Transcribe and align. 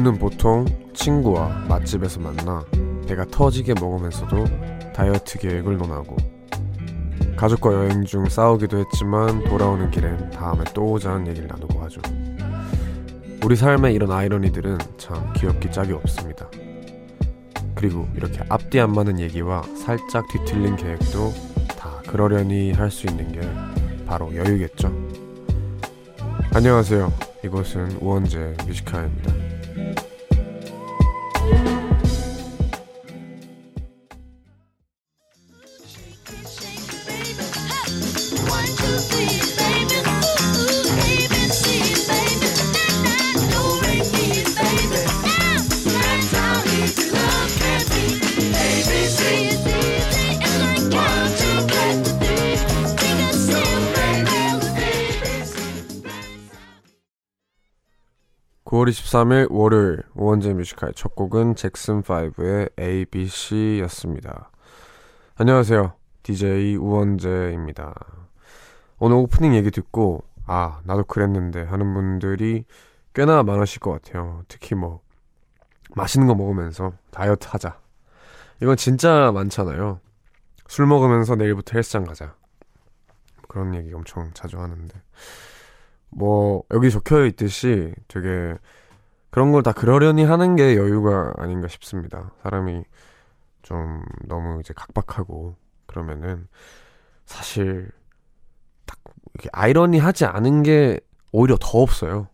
우리는 0.00 0.18
보통 0.18 0.64
친구와 0.94 1.66
맛집에서 1.68 2.20
만나 2.20 2.64
배가 3.06 3.26
터지게 3.26 3.74
먹으면서도 3.74 4.46
다이어트 4.94 5.38
계획을 5.38 5.76
논하고 5.76 6.16
가족과 7.36 7.74
여행 7.74 8.06
중 8.06 8.26
싸우기도 8.26 8.78
했지만 8.78 9.44
돌아오는 9.44 9.90
길엔 9.90 10.30
다음에 10.30 10.64
또 10.72 10.92
오자는 10.92 11.26
얘기를 11.26 11.46
나누고 11.48 11.82
하죠. 11.82 12.00
우리 13.44 13.54
삶의 13.56 13.92
이런 13.92 14.10
아이러니들은 14.10 14.78
참 14.96 15.34
귀엽기 15.36 15.70
짝이 15.70 15.92
없습니다. 15.92 16.48
그리고 17.74 18.08
이렇게 18.16 18.40
앞뒤 18.48 18.80
안 18.80 18.94
맞는 18.94 19.20
얘기와 19.20 19.60
살짝 19.76 20.26
뒤틀린 20.28 20.76
계획도 20.76 21.30
다 21.78 22.00
그러려니 22.06 22.72
할 22.72 22.90
수 22.90 23.06
있는 23.06 23.30
게 23.32 23.40
바로 24.06 24.34
여유겠죠. 24.34 24.90
안녕하세요. 26.54 27.12
이곳은 27.44 27.98
우원재 28.00 28.56
뮤지카입니다. 28.66 29.49
9월 58.80 58.88
23일 58.88 59.48
월요일 59.50 60.02
우원재 60.14 60.54
뮤지컬 60.54 60.94
첫 60.94 61.14
곡은 61.14 61.54
잭슨5의 61.54 62.70
ABC였습니다. 62.80 64.50
안녕하세요. 65.36 65.92
DJ 66.22 66.76
우원재입니다. 66.76 67.94
오늘 68.98 69.16
오프닝 69.16 69.54
얘기 69.54 69.70
듣고 69.70 70.24
아 70.46 70.80
나도 70.84 71.04
그랬는데 71.04 71.62
하는 71.62 71.92
분들이 71.92 72.64
꽤나 73.14 73.42
많으실 73.42 73.80
것 73.80 73.92
같아요. 73.92 74.44
특히 74.48 74.74
뭐 74.74 75.00
맛있는 75.94 76.26
거 76.26 76.34
먹으면서 76.34 76.92
다이어트 77.10 77.48
하자. 77.50 77.78
이건 78.62 78.76
진짜 78.76 79.30
많잖아요. 79.32 80.00
술 80.68 80.86
먹으면서 80.86 81.34
내일부터 81.36 81.72
헬스장 81.74 82.04
가자. 82.04 82.34
그런 83.46 83.74
얘기 83.74 83.92
엄청 83.92 84.30
자주 84.32 84.58
하는데 84.58 84.94
뭐 86.10 86.64
여기 86.72 86.90
적혀 86.90 87.24
있듯이 87.26 87.94
되게 88.08 88.56
그런 89.30 89.52
걸 89.52 89.62
다 89.62 89.72
그러려니 89.72 90.24
하는 90.24 90.56
게 90.56 90.76
여유가 90.76 91.34
아닌가 91.38 91.68
싶습니다. 91.68 92.32
사람이 92.42 92.84
좀 93.62 94.04
너무 94.26 94.60
이제 94.60 94.74
각박하고 94.76 95.56
그러면은 95.86 96.48
사실 97.26 97.90
딱 98.86 98.98
이렇게 99.34 99.50
아이러니하지 99.52 100.24
않은 100.26 100.62
게 100.62 101.00
오히려 101.32 101.56
더 101.60 101.78
없어요. 101.80 102.28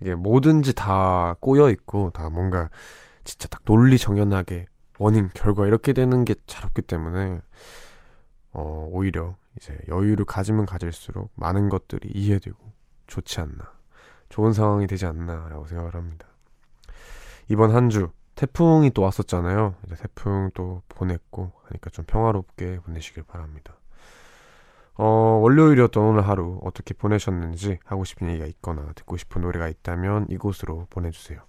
이게 0.00 0.14
뭐든지 0.14 0.74
다 0.74 1.36
꼬여 1.40 1.70
있고 1.70 2.10
다 2.10 2.30
뭔가 2.30 2.70
진짜 3.24 3.48
딱 3.48 3.62
논리 3.64 3.98
정연하게 3.98 4.66
원인 4.98 5.30
결과 5.34 5.66
이렇게 5.66 5.92
되는 5.92 6.24
게 6.24 6.34
잘 6.46 6.64
없기 6.66 6.82
때문에 6.82 7.40
어 8.52 8.88
오히려 8.92 9.36
이제 9.56 9.76
여유를 9.88 10.24
가지면 10.24 10.66
가질수록 10.66 11.30
많은 11.36 11.68
것들이 11.68 12.10
이해되고 12.12 12.56
좋지 13.06 13.40
않나. 13.40 13.72
좋은 14.28 14.52
상황이 14.52 14.86
되지 14.86 15.06
않나라고 15.06 15.66
생각을 15.66 15.94
합니다. 15.94 16.26
이번 17.48 17.74
한 17.74 17.88
주 17.90 18.10
태풍이 18.34 18.90
또 18.90 19.02
왔었잖아요. 19.02 19.76
이제 19.86 19.94
태풍 19.96 20.50
또 20.54 20.82
보냈고 20.88 21.52
하니까 21.64 21.90
좀 21.90 22.04
평화롭게 22.04 22.80
보내시길 22.80 23.22
바랍니다. 23.22 23.78
어, 24.96 25.06
월요일이었던 25.42 26.02
오늘 26.02 26.26
하루 26.26 26.60
어떻게 26.64 26.94
보내셨는지 26.94 27.78
하고 27.84 28.04
싶은 28.04 28.28
얘기가 28.28 28.46
있거나 28.46 28.92
듣고 28.94 29.16
싶은 29.16 29.42
노래가 29.42 29.68
있다면 29.68 30.26
이곳으로 30.30 30.86
보내주세요. 30.90 31.40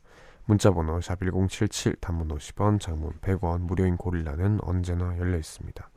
문자번호 0.46 1.00
샵1077 1.00 2.02
단문 2.02 2.28
50원 2.28 2.80
장문 2.80 3.14
100원 3.22 3.62
무료인 3.62 3.98
고릴라는 3.98 4.60
언제나 4.62 5.18
열려 5.18 5.38
있습니다. 5.38 5.90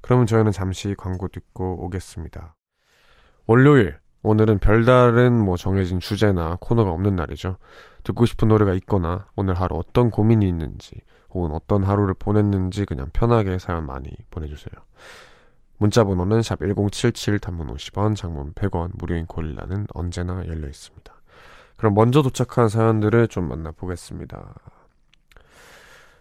그러면 0.00 0.26
저희는 0.26 0.52
잠시 0.52 0.94
광고 0.96 1.26
듣고 1.26 1.84
오겠습니다. 1.84 2.54
월요일 3.46 3.98
오늘은 4.26 4.58
별다른 4.58 5.32
뭐 5.38 5.56
정해진 5.56 6.00
주제나 6.00 6.58
코너가 6.60 6.90
없는 6.90 7.14
날이죠. 7.14 7.58
듣고 8.02 8.26
싶은 8.26 8.48
노래가 8.48 8.74
있거나 8.74 9.26
오늘 9.36 9.54
하루 9.54 9.76
어떤 9.76 10.10
고민이 10.10 10.48
있는지 10.48 11.00
혹은 11.30 11.52
어떤 11.52 11.84
하루를 11.84 12.14
보냈는지 12.18 12.86
그냥 12.86 13.08
편하게 13.12 13.60
사연 13.60 13.86
많이 13.86 14.10
보내주세요. 14.32 14.74
문자 15.78 16.02
번호는 16.02 16.42
샵 16.42 16.58
1077 16.58 17.38
단문 17.38 17.68
50원 17.68 18.16
장문 18.16 18.52
100원 18.54 18.90
무료인 18.94 19.26
고릴라는 19.26 19.86
언제나 19.94 20.44
열려 20.48 20.66
있습니다. 20.66 21.14
그럼 21.76 21.94
먼저 21.94 22.22
도착한 22.22 22.68
사연들을 22.68 23.28
좀 23.28 23.46
만나보겠습니다. 23.48 24.54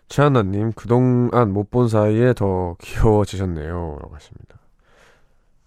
최하나님 0.10 0.74
그동안 0.74 1.52
못 1.52 1.72
본 1.72 1.88
사이에 1.88 2.34
더 2.34 2.76
귀여워지셨네요 2.82 3.98
라고 4.00 4.14
하십니다. 4.14 4.55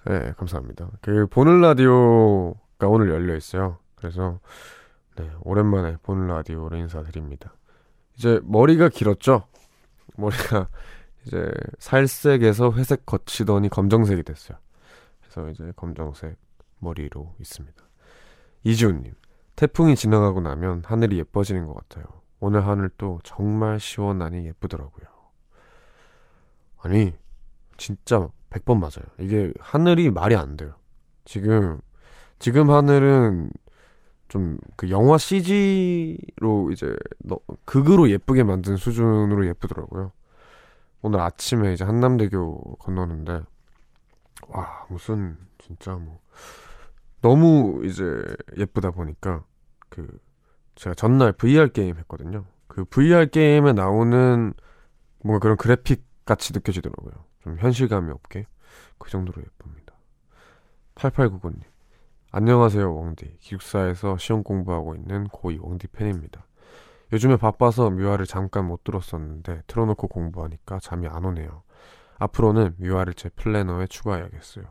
네, 0.09 0.33
감사합니다. 0.39 0.91
그 1.03 1.27
보는 1.27 1.61
라디오가 1.61 2.89
오늘 2.89 3.11
열려 3.11 3.37
있어요. 3.37 3.79
그래서 3.95 4.41
네, 5.17 5.31
오랜만에 5.43 5.99
보는 6.03 6.29
라디오로 6.29 6.79
인사드립니다. 6.79 7.53
이제 8.17 8.41
머리가 8.45 8.89
길었죠? 8.89 9.45
머리가 10.17 10.69
이제 11.27 11.53
살색에서 11.79 12.73
회색 12.73 13.05
거치더니 13.05 13.69
검정색이 13.69 14.23
됐어요. 14.23 14.57
그래서 15.21 15.51
이제 15.51 15.73
검정색 15.77 16.39
머리로 16.79 17.35
있습니다. 17.39 17.77
이지훈님, 18.65 19.13
태풍이 19.57 19.95
지나가고 19.95 20.41
나면 20.41 20.85
하늘이 20.87 21.19
예뻐지는 21.19 21.67
것 21.67 21.75
같아요. 21.75 22.07
오늘 22.41 22.67
하늘도 22.67 23.21
정말 23.25 23.79
시원하니 23.79 24.47
예쁘더라고요. 24.47 25.07
아니, 26.79 27.13
진짜 27.77 28.31
100번 28.51 28.79
맞아요. 28.79 29.07
이게 29.19 29.53
하늘이 29.61 30.11
말이 30.11 30.37
안 30.37 30.57
돼요. 30.57 30.75
지금 31.25 31.81
지금 32.39 32.71
하늘은 32.71 33.51
좀 34.29 34.59
그 34.79 34.91
영화 34.91 35.19
CG로 35.19 36.71
이제 36.71 36.95
너, 37.19 37.39
극으로 37.65 38.09
예쁘게 38.11 38.45
만든 38.45 38.77
수준으로 38.77 39.47
예쁘더라고요. 39.49 40.13
오늘 41.03 41.21
아침에 41.21 41.73
이제 41.73 41.85
한남대교 41.85 42.77
건너는데 42.77 43.43
와 44.49 44.87
무슨 44.89 45.37
진짜 45.59 45.95
뭐 45.95 46.21
너무 47.21 47.85
이제 47.85 48.05
예쁘다 48.57 48.93
보니까 48.93 49.45
그 49.89 50.07
제가 50.77 50.95
전날 50.95 51.33
VR 51.33 51.73
게임 51.73 51.97
했거든요. 51.99 52.45
그 52.69 52.85
VR 52.85 53.27
게임에 53.27 53.73
나오는 53.73 54.55
뭔가 55.25 55.41
그런 55.41 55.57
그래픽 55.57 56.05
같이 56.25 56.53
느껴지더라고요. 56.53 57.25
좀 57.49 57.57
현실감이 57.59 58.11
없게 58.11 58.47
그 58.99 59.11
정도로 59.11 59.41
예쁩니다. 59.43 59.95
8899님 60.97 61.63
안녕하세요 62.31 62.95
웡디 62.95 63.39
기숙사에서 63.39 64.19
시험 64.19 64.43
공부하고 64.43 64.95
있는 64.95 65.27
고2 65.29 65.63
웡디 65.63 65.87
팬입니다. 65.89 66.45
요즘에 67.11 67.37
바빠서 67.37 67.89
뮤아를 67.89 68.27
잠깐 68.27 68.67
못 68.67 68.85
들었었는데 68.85 69.63
틀어놓고 69.67 70.09
공부하니까 70.09 70.79
잠이 70.81 71.09
안 71.09 71.25
오네요. 71.25 71.63
앞으로는 72.19 72.75
뮤아를 72.77 73.15
제 73.15 73.31
플래너에 73.31 73.87
추가해야겠어요. 73.87 74.67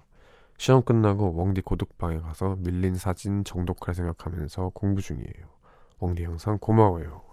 시험 0.59 0.83
끝나고 0.83 1.33
웡디 1.35 1.62
고독방에 1.62 2.19
가서 2.19 2.57
밀린 2.59 2.94
사진 2.94 3.44
정독할 3.44 3.95
생각하면서 3.95 4.69
공부 4.75 5.01
중이에요. 5.01 5.47
웡디 6.00 6.25
항상 6.25 6.59
고마워요. 6.59 7.24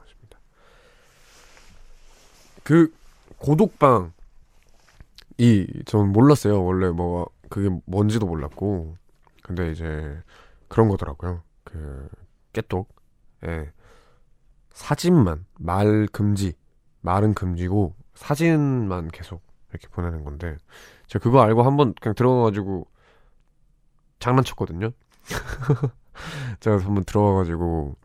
그 2.62 2.94
고독방 3.36 4.14
이 5.38 5.66
전 5.86 6.12
몰랐어요. 6.12 6.64
원래 6.64 6.90
뭐 6.90 7.28
그게 7.48 7.70
뭔지도 7.86 8.26
몰랐고 8.26 8.96
근데 9.42 9.70
이제 9.72 10.18
그런 10.68 10.88
거더라고요. 10.88 11.42
그 11.64 12.08
깨똑 12.52 12.88
예. 13.46 13.70
사진만 14.72 15.44
말 15.58 16.06
금지 16.12 16.54
말은 17.02 17.34
금지고 17.34 17.94
사진만 18.14 19.08
계속 19.08 19.42
이렇게 19.70 19.88
보내는 19.88 20.24
건데 20.24 20.56
제가 21.06 21.22
그거 21.22 21.42
알고 21.42 21.62
한번 21.62 21.94
그냥 22.00 22.14
들어가가지고 22.14 22.86
장난쳤거든요. 24.20 24.90
제가 26.60 26.78
한번 26.78 27.04
들어가가지고 27.04 27.96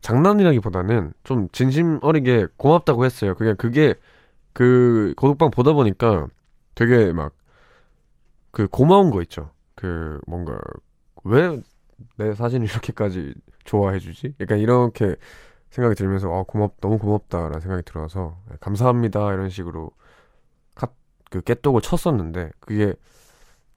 장난이라기보다는 0.00 1.12
좀 1.22 1.48
진심 1.52 1.98
어리게 2.02 2.46
고맙다고 2.56 3.04
했어요. 3.04 3.34
그냥 3.34 3.56
그게 3.56 3.94
그 4.52 5.14
고독방 5.16 5.50
보다 5.50 5.72
보니까 5.72 6.28
되게 6.74 7.12
막 7.12 7.32
그 8.50 8.68
고마운 8.68 9.10
거 9.10 9.22
있죠. 9.22 9.50
그 9.74 10.20
뭔가 10.26 10.58
왜 11.24 11.60
내 12.16 12.34
사진을 12.34 12.66
이렇게까지 12.68 13.34
좋아해주지? 13.64 14.34
약간 14.40 14.58
이렇게 14.58 15.16
생각이 15.70 15.94
들면서 15.94 16.30
어 16.30 16.42
고맙 16.44 16.80
너무 16.80 16.98
고맙다라는 16.98 17.60
생각이 17.60 17.82
들어서 17.84 18.38
네, 18.50 18.56
감사합니다 18.60 19.32
이런 19.32 19.48
식으로 19.50 19.92
카, 20.74 20.88
그 21.30 21.40
깨똑을 21.42 21.80
쳤었는데 21.80 22.50
그게 22.60 22.94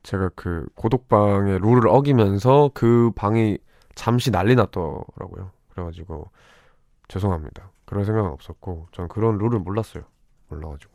제가 0.03 0.29
그 0.35 0.67
고독방의 0.75 1.59
룰을 1.59 1.87
어기면서 1.87 2.71
그 2.73 3.11
방이 3.15 3.57
잠시 3.95 4.31
난리 4.31 4.55
났더라고요. 4.55 5.51
그래가지고 5.69 6.29
죄송합니다. 7.07 7.71
그런 7.85 8.05
생각은 8.05 8.31
없었고 8.31 8.87
전 8.91 9.07
그런 9.07 9.37
룰을 9.37 9.59
몰랐어요. 9.59 10.03
몰라가지고 10.47 10.93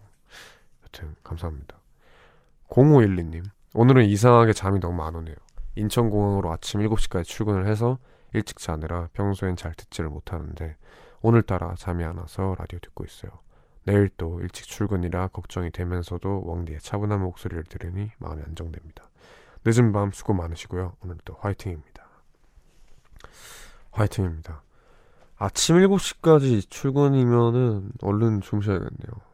여튼 0.84 1.14
감사합니다. 1.22 1.78
0512님 2.68 3.44
오늘은 3.74 4.04
이상하게 4.06 4.52
잠이 4.52 4.80
너무 4.80 5.02
안 5.02 5.14
오네요. 5.14 5.36
인천공항으로 5.76 6.52
아침 6.52 6.80
7시까지 6.80 7.24
출근을 7.24 7.66
해서 7.66 7.98
일찍 8.32 8.58
자느라 8.58 9.08
평소엔 9.12 9.56
잘 9.56 9.74
듣지를 9.74 10.10
못하는데 10.10 10.76
오늘따라 11.22 11.74
잠이 11.76 12.04
안 12.04 12.18
와서 12.18 12.54
라디오 12.58 12.78
듣고 12.80 13.04
있어요. 13.04 13.30
내일 13.84 14.08
또 14.16 14.40
일찍 14.40 14.66
출근이라 14.66 15.28
걱정이 15.28 15.70
되면서도 15.70 16.42
웡디의 16.46 16.80
차분한 16.80 17.20
목소리를 17.20 17.64
들으니 17.64 18.10
마음이 18.18 18.42
안정됩니다. 18.42 19.08
늦은 19.64 19.92
밤 19.92 20.12
수고 20.12 20.32
많으시고요. 20.32 20.96
오늘도 21.02 21.36
화이팅입니다. 21.40 22.06
화이팅입니다. 23.92 24.62
아침 25.36 25.76
7시까지 25.76 26.68
출근이면은 26.68 27.92
얼른 28.02 28.40
주무셔야겠네요. 28.40 29.29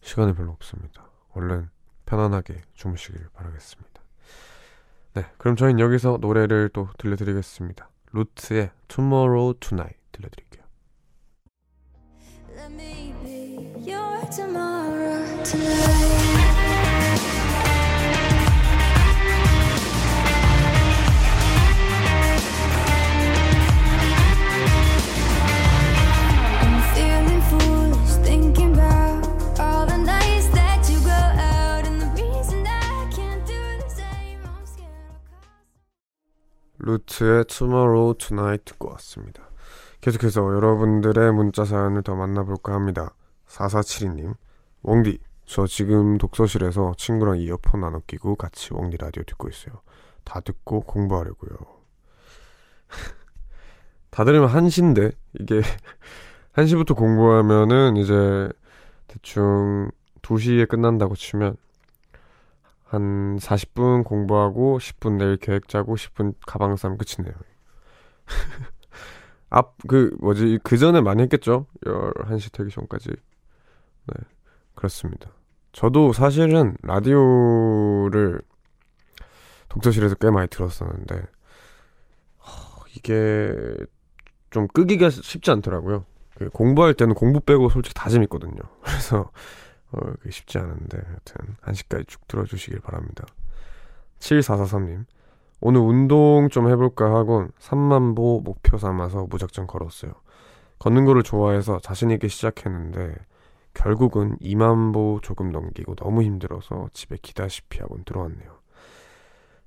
시간이 0.00 0.34
별로 0.34 0.52
없습니다. 0.52 1.08
얼른 1.34 1.70
편안하게 2.06 2.62
주무시길 2.74 3.28
바라겠습니다. 3.34 4.02
네, 5.14 5.26
그럼 5.36 5.56
저희는 5.56 5.80
여기서 5.80 6.18
노래를 6.20 6.70
또 6.72 6.88
들려드리겠습니다. 6.98 7.88
루트의 8.12 8.70
Tomorrow 8.88 9.58
Tonight 9.60 9.98
들려드릴게요. 10.12 10.58
Tomorrow 14.30 15.42
tonight. 15.42 16.27
루트의 36.78 37.44
Tomorrow 37.46 38.14
듣고 38.64 38.90
왔습니다. 38.90 39.48
계속해서 40.00 40.54
여러분들의 40.54 41.32
문자 41.32 41.64
사연을 41.64 42.02
더 42.02 42.14
만나볼까 42.14 42.72
합니다. 42.72 43.14
4472님, 43.46 44.34
웡디, 44.82 45.18
저 45.44 45.66
지금 45.66 46.18
독서실에서 46.18 46.94
친구랑 46.96 47.38
이어폰 47.38 47.80
나눠 47.80 48.00
끼고 48.06 48.36
같이 48.36 48.72
웡디 48.74 48.96
라디오 48.98 49.22
듣고 49.24 49.48
있어요. 49.48 49.80
다 50.24 50.40
듣고 50.40 50.82
공부하려고요. 50.82 51.56
다 54.10 54.24
들으면 54.24 54.48
한시인데, 54.48 55.12
이게, 55.40 55.62
한시부터 56.52 56.94
공부하면은 56.94 57.96
이제 57.96 58.48
대충 59.08 59.90
2시에 60.22 60.68
끝난다고 60.68 61.16
치면 61.16 61.56
한 62.88 63.36
40분 63.36 64.02
공부하고 64.04 64.78
10분 64.78 65.18
내일 65.18 65.36
계획 65.36 65.68
짜고 65.68 65.96
10분 65.96 66.34
가방 66.46 66.74
싸면 66.76 66.96
끝이네요. 66.96 67.34
앞, 69.50 69.76
그, 69.86 70.16
뭐지, 70.20 70.58
그 70.62 70.78
전에 70.78 71.00
많이 71.00 71.22
했겠죠? 71.22 71.66
11시 71.84 72.52
되기 72.52 72.70
전까지. 72.70 73.10
네, 73.10 74.14
그렇습니다. 74.74 75.30
저도 75.72 76.12
사실은 76.12 76.76
라디오를 76.82 78.40
독서실에서 79.68 80.14
꽤 80.16 80.30
많이 80.30 80.48
들었었는데, 80.48 81.26
어, 82.38 82.84
이게 82.96 83.54
좀 84.50 84.66
끄기가 84.68 85.10
쉽지 85.10 85.50
않더라고요. 85.50 86.06
그 86.36 86.48
공부할 86.50 86.94
때는 86.94 87.14
공부 87.14 87.40
빼고 87.40 87.68
솔직히 87.68 87.94
다 87.94 88.08
재밌거든요. 88.08 88.56
그래서 88.80 89.30
어, 89.92 90.00
그게 90.00 90.30
쉽지 90.30 90.58
않은데 90.58 90.98
하여튼 90.98 91.56
1시까지 91.62 92.08
쭉 92.08 92.26
들어주시길 92.28 92.80
바랍니다. 92.80 93.24
7443님 94.18 95.04
오늘 95.60 95.80
운동 95.80 96.48
좀 96.50 96.68
해볼까 96.70 97.14
하곤 97.14 97.50
3만보 97.58 98.42
목표 98.42 98.78
삼아서 98.78 99.26
무작정 99.28 99.66
걸었어요. 99.66 100.12
걷는 100.78 101.04
거를 101.04 101.22
좋아해서 101.22 101.80
자신있게 101.80 102.28
시작했는데 102.28 103.14
결국은 103.74 104.36
2만보 104.38 105.22
조금 105.22 105.50
넘기고 105.50 105.94
너무 105.96 106.22
힘들어서 106.22 106.88
집에 106.92 107.16
기다시피 107.20 107.80
하곤 107.80 108.04
들어왔네요. 108.04 108.58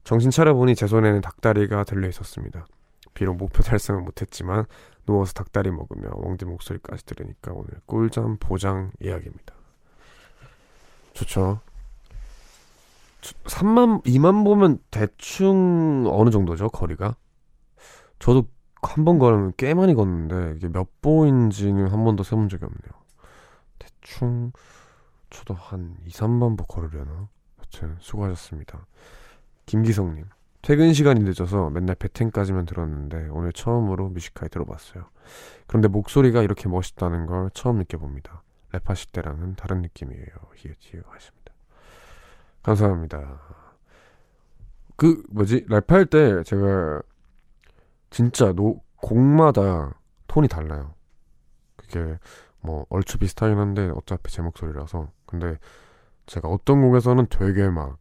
정신 0.03 0.31
차려보니 0.31 0.75
제 0.75 0.87
손에는 0.87 1.21
닭다리가 1.21 1.83
들려 1.83 2.07
있었습니다. 2.09 2.65
비록 3.13 3.35
목표 3.35 3.61
달성은 3.61 4.03
못했지만 4.03 4.65
누워서 5.05 5.33
닭다리 5.33 5.71
먹으며 5.71 6.09
웡디 6.13 6.45
목소리까지 6.45 7.05
들으니까 7.05 7.51
오늘 7.53 7.69
꿀잠 7.85 8.37
보장 8.39 8.91
이야기입니다. 9.01 9.60
좋죠. 11.13 11.59
3만, 13.21 14.03
2만 14.03 14.43
보면 14.43 14.79
대충 14.89 16.05
어느 16.07 16.29
정도죠, 16.31 16.69
거리가? 16.69 17.15
저도 18.19 18.47
한 18.83 19.05
번 19.05 19.19
걸으면 19.19 19.53
꽤 19.57 19.75
많이 19.75 19.93
걷는데, 19.93 20.55
이게 20.57 20.67
몇 20.67 20.87
보인지는 21.01 21.87
한 21.89 22.03
번도 22.03 22.23
세본 22.23 22.49
적이 22.49 22.65
없네요. 22.65 23.01
대충, 23.77 24.51
저도 25.29 25.53
한 25.53 25.95
2, 26.05 26.09
3만 26.09 26.57
보 26.57 26.65
걸으려나? 26.65 27.29
여튼, 27.59 27.95
수고하셨습니다. 27.99 28.87
김기성님, 29.67 30.25
퇴근 30.63 30.93
시간이 30.93 31.21
늦어서 31.23 31.69
맨날 31.69 31.95
배텐까지만 31.95 32.65
들었는데, 32.65 33.27
오늘 33.29 33.53
처음으로 33.53 34.09
뮤지컬 34.09 34.49
들어봤어요. 34.49 35.05
그런데 35.67 35.87
목소리가 35.87 36.41
이렇게 36.41 36.67
멋있다는 36.67 37.27
걸 37.27 37.51
처음 37.53 37.77
느껴봅니다. 37.77 38.41
랩하실 38.71 39.11
때랑은 39.11 39.55
다른 39.55 39.81
느낌이에요. 39.81 40.25
히읗히읗 40.55 41.03
하십니다. 41.07 41.53
감사합니다. 42.63 43.39
그 44.95 45.23
뭐지 45.31 45.65
랩할 45.65 46.09
때 46.09 46.43
제가 46.43 47.01
진짜 48.09 48.53
노 48.53 48.81
곡마다 48.97 49.95
톤이 50.27 50.47
달라요. 50.47 50.93
그게 51.75 52.19
뭐 52.61 52.85
얼추 52.89 53.17
비슷하긴 53.17 53.57
한데 53.57 53.91
어차피 53.95 54.31
제 54.31 54.41
목소리라서 54.41 55.11
근데 55.25 55.57
제가 56.27 56.47
어떤 56.47 56.81
곡에서는 56.81 57.27
되게 57.29 57.67
막 57.69 57.97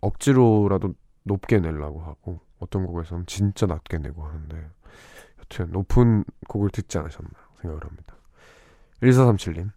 억지로라도 0.00 0.94
높게 1.24 1.58
내려고 1.58 2.00
하고 2.00 2.40
어떤 2.58 2.86
곡에서는 2.86 3.26
진짜 3.26 3.66
낮게 3.66 3.98
내고 3.98 4.24
하는데 4.24 4.70
여튼 5.38 5.72
높은 5.72 6.24
곡을 6.48 6.70
듣지 6.70 6.98
않으셨나 6.98 7.30
생각을 7.62 7.84
합니다. 7.84 8.17
1437님. 9.02 9.70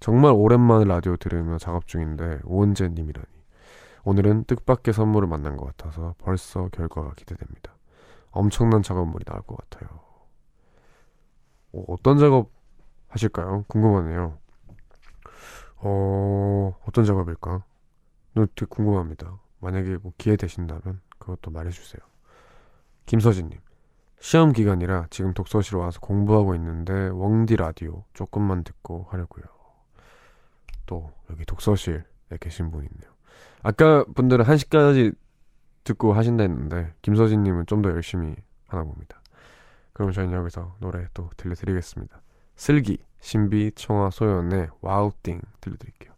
정말 0.00 0.32
오랜만에 0.32 0.84
라디오 0.84 1.16
들으며 1.16 1.58
작업 1.58 1.86
중인데 1.86 2.40
오은재님이라니. 2.44 3.26
오늘은 4.04 4.44
뜻밖의 4.44 4.92
선물을 4.92 5.28
만난 5.28 5.56
것 5.56 5.66
같아서 5.66 6.14
벌써 6.18 6.68
결과가 6.68 7.14
기대됩니다. 7.14 7.74
엄청난 8.30 8.82
작업물이 8.82 9.24
나올 9.24 9.40
것 9.42 9.56
같아요. 9.56 10.00
어, 11.72 11.84
어떤 11.88 12.18
작업 12.18 12.50
하실까요? 13.08 13.64
궁금하네요. 13.68 14.38
어, 15.76 16.76
어떤 16.86 17.04
작업일까? 17.04 17.64
되게 18.34 18.66
궁금합니다. 18.66 19.38
만약에 19.60 19.96
뭐 19.98 20.12
기회 20.18 20.36
되신다면 20.36 21.00
그것도 21.18 21.50
말해주세요. 21.50 22.00
김서진님. 23.06 23.58
시험 24.24 24.54
기간이라 24.54 25.08
지금 25.10 25.34
독서실 25.34 25.76
와서 25.76 26.00
공부하고 26.00 26.54
있는데 26.54 27.10
웡디 27.10 27.56
라디오 27.56 28.04
조금만 28.14 28.64
듣고 28.64 29.06
하려고요. 29.10 29.44
또 30.86 31.12
여기 31.28 31.44
독서실에 31.44 32.04
계신 32.40 32.70
분 32.70 32.84
있네요. 32.84 33.12
아까 33.62 34.02
분들은 34.14 34.46
1시까지 34.46 35.14
듣고 35.84 36.14
하신다 36.14 36.42
했는데 36.44 36.94
김서진님은 37.02 37.66
좀 37.66 37.82
더 37.82 37.90
열심히 37.90 38.34
하나 38.66 38.82
봅니다. 38.82 39.20
그럼 39.92 40.10
저희는 40.10 40.32
여기서 40.38 40.76
노래 40.80 41.06
또 41.12 41.28
들려드리겠습니다. 41.36 42.22
슬기, 42.56 43.04
신비, 43.20 43.72
청아, 43.74 44.08
소연의 44.08 44.68
와우띵 44.80 45.42
들려드릴게요. 45.60 46.13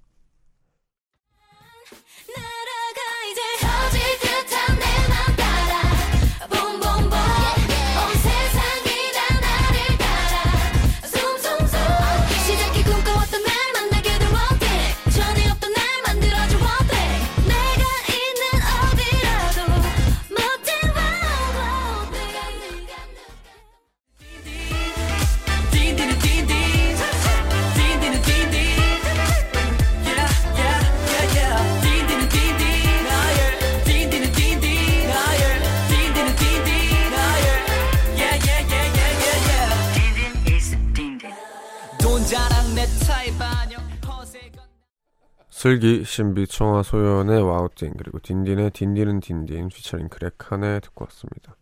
슬기, 45.67 46.05
신비, 46.05 46.47
청아, 46.47 46.85
소연의 46.85 47.43
와우띵 47.43 47.95
그리고 47.99 48.21
딘딘의 48.21 48.71
딘딘은 48.71 49.19
딘딘 49.19 49.67
피처링 49.67 50.09
그렉한에 50.11 50.79
듣고 50.79 51.07
왔습니다. 51.07 51.57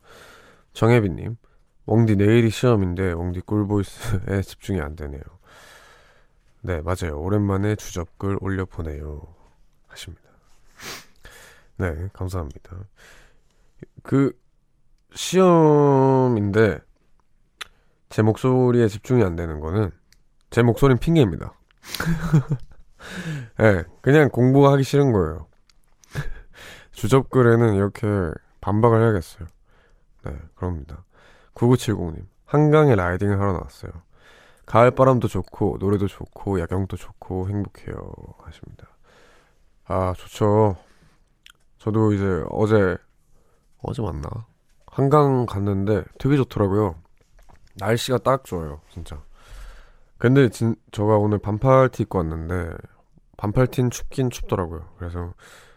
정혜빈님 0.75 1.39
웡디 1.87 2.17
내일이 2.17 2.51
시험인데 2.51 3.13
웡디 3.13 3.41
꿀보이스에 3.41 4.43
집중이 4.45 4.83
안 4.83 4.95
되네요. 4.95 5.23
네 6.61 6.83
맞아요. 6.83 7.19
오랜만에 7.19 7.77
주접글 7.77 8.37
올려보내요 8.43 9.23
하십니다. 9.87 10.29
네 11.79 12.11
감사합니다. 12.13 12.77
그 14.03 14.39
시험인데 15.15 16.81
제 18.11 18.21
목소리에 18.21 18.87
집중이 18.89 19.25
안 19.25 19.35
되는 19.35 19.61
거는 19.61 19.93
제 20.51 20.63
목소리는 20.63 21.01
핑계입니다. 21.01 21.55
예, 23.61 23.73
네, 23.73 23.85
그냥 24.01 24.29
공부하기 24.29 24.83
싫은 24.83 25.13
거예요. 25.13 25.47
주접글에는 26.93 27.75
이렇게 27.75 28.07
반박을 28.61 29.03
해야겠어요. 29.03 29.47
네, 30.25 30.39
그럽니다. 30.55 31.05
9970님, 31.55 32.27
한강에 32.47 32.95
라이딩을 32.95 33.39
하러 33.39 33.53
나왔어요. 33.53 33.93
가을 34.67 34.91
바람도 34.91 35.29
좋고, 35.29 35.77
노래도 35.79 36.07
좋고, 36.07 36.61
야경도 36.61 36.97
좋고, 36.97 37.49
행복해요. 37.49 38.13
하십니다. 38.43 38.89
아, 39.87 40.15
좋죠. 40.17 40.77
저도 41.79 42.13
이제 42.13 42.43
어제, 42.49 42.97
어제 43.83 44.01
맞나? 44.01 44.29
한강 44.87 45.45
갔는데 45.45 46.05
되게 46.19 46.37
좋더라고요. 46.37 46.95
날씨가 47.75 48.19
딱 48.19 48.45
좋아요, 48.45 48.81
진짜. 48.91 49.21
근데 50.17 50.49
진, 50.49 50.77
저가 50.93 51.19
오늘 51.19 51.39
반팔 51.39 51.91
티 51.91 52.05
입고 52.05 52.19
왔는데 52.19 52.75
반팔티는 53.45 53.91
춥긴 53.91 54.31
춥더라고요. 54.31 54.89
그래서 54.99 55.35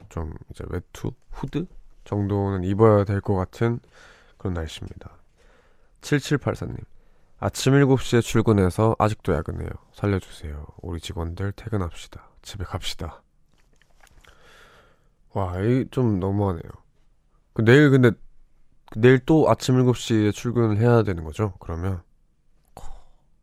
좀 0.08 0.34
이제 0.52 0.64
외투, 0.70 1.12
후드 1.32 1.66
정도는 2.06 2.64
입어야 2.64 3.04
될 3.04 3.20
것 3.20 3.36
같은 3.36 3.80
그런 4.38 4.54
날씨입니다. 4.54 5.18
7784님. 6.00 6.78
아침 7.40 7.74
7시에 7.74 8.22
출근해서 8.22 8.96
아직도 8.98 9.34
야근해요. 9.34 9.70
살려주세요. 9.94 10.66
우리 10.82 11.02
직원들 11.02 11.52
퇴근합시다. 11.52 12.30
집에 12.42 12.64
갑시다. 12.64 13.22
와, 15.34 15.60
이좀 15.60 16.20
너무하네요. 16.20 16.72
그 17.54 17.66
내일 17.66 17.90
근데 17.90 18.12
내일 18.96 19.20
또 19.20 19.50
아침 19.50 19.76
7시에 19.76 20.32
출근을 20.34 20.78
해야 20.78 21.04
되는 21.04 21.26
거죠? 21.26 21.54
그러면 21.60 22.02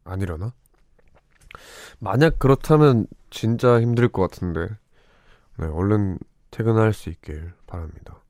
안 0.04 0.22
일어나? 0.22 0.54
만약 1.98 2.38
그렇다면 2.38 3.06
진짜 3.34 3.80
힘들 3.80 4.08
것 4.08 4.22
같은데 4.22 4.68
네, 5.58 5.66
얼른 5.66 6.18
퇴근할 6.50 6.92
수 6.92 7.10
있길 7.10 7.52
바랍니다. 7.66 8.22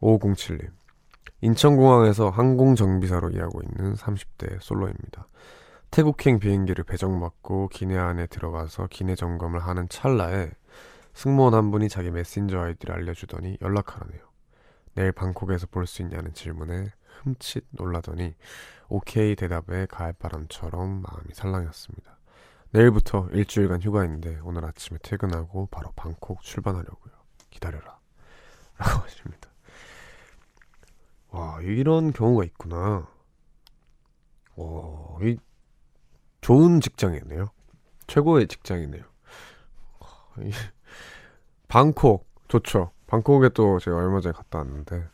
5507님 0.00 0.70
인천공항에서 1.40 2.30
항공정비사로 2.30 3.30
일하고 3.30 3.60
있는 3.62 3.94
30대 3.94 4.58
솔로입니다. 4.60 5.26
태국행 5.90 6.38
비행기를 6.38 6.84
배정받고 6.84 7.68
기내 7.68 7.98
안에 7.98 8.26
들어가서 8.28 8.86
기내 8.90 9.14
점검을 9.14 9.60
하는 9.60 9.88
찰나에 9.88 10.50
승무원 11.12 11.54
한 11.54 11.70
분이 11.70 11.88
자기 11.88 12.10
메신저 12.10 12.58
아이디를 12.60 12.94
알려주더니 12.94 13.58
연락하라네요. 13.60 14.20
내일 14.94 15.12
방콕에서 15.12 15.66
볼 15.66 15.86
수 15.86 16.02
있냐는 16.02 16.32
질문에 16.32 16.92
흠칫 17.22 17.64
놀라더니 17.70 18.34
오케이 18.88 19.34
대답에 19.34 19.86
가을바람처럼 19.86 21.02
마음이 21.02 21.34
살랑했습니다. 21.34 22.13
내일부터 22.74 23.28
일주일간 23.30 23.82
휴가인데 23.82 24.40
오늘 24.42 24.64
아침에 24.64 24.98
퇴근하고 25.00 25.66
바로 25.66 25.92
방콕 25.94 26.42
출발하려고요. 26.42 27.14
기다려라. 27.50 28.00
라고 28.76 29.00
하십니다. 29.04 29.48
와, 31.28 31.60
이런 31.62 32.12
경우가 32.12 32.42
있구나. 32.44 33.06
와, 34.56 35.18
이 35.22 35.36
좋은 36.40 36.80
직장이네요. 36.80 37.48
최고의 38.08 38.48
직장이네요. 38.48 39.04
방콕 41.68 42.26
좋죠. 42.48 42.90
방콕에 43.06 43.50
또 43.50 43.78
제가 43.78 43.96
얼마 43.96 44.20
전에 44.20 44.32
갔다 44.32 44.58
왔는데 44.58 45.08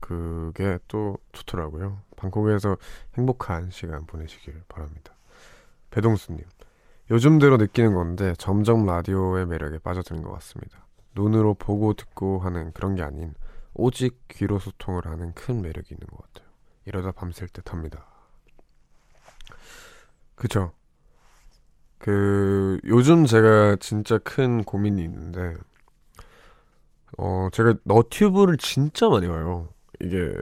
그게 0.00 0.80
또 0.88 1.18
좋더라고요. 1.30 2.02
방콕에서 2.16 2.76
행복한 3.16 3.70
시간 3.70 4.06
보내시길 4.06 4.64
바랍니다. 4.66 5.14
배동수님, 5.90 6.44
요즘대로 7.10 7.56
느끼는 7.56 7.94
건데 7.94 8.34
점점 8.38 8.86
라디오의 8.86 9.46
매력에 9.46 9.78
빠져드는 9.78 10.22
것 10.22 10.32
같습니다. 10.34 10.86
눈으로 11.14 11.54
보고 11.54 11.92
듣고 11.94 12.38
하는 12.38 12.72
그런 12.72 12.94
게 12.94 13.02
아닌 13.02 13.34
오직 13.74 14.20
귀로 14.28 14.58
소통을 14.58 15.06
하는 15.06 15.32
큰 15.34 15.60
매력이 15.60 15.94
있는 15.94 16.06
것 16.06 16.22
같아요. 16.22 16.48
이러다 16.84 17.12
밤샐 17.12 17.52
듯 17.52 17.72
합니다. 17.72 18.06
그쵸? 20.36 20.72
그, 21.98 22.80
요즘 22.84 23.26
제가 23.26 23.76
진짜 23.76 24.16
큰 24.18 24.64
고민이 24.64 25.02
있는데, 25.02 25.54
어, 27.18 27.48
제가 27.52 27.74
너튜브를 27.84 28.56
진짜 28.56 29.08
많이 29.08 29.28
봐요. 29.28 29.68
이게, 30.00 30.32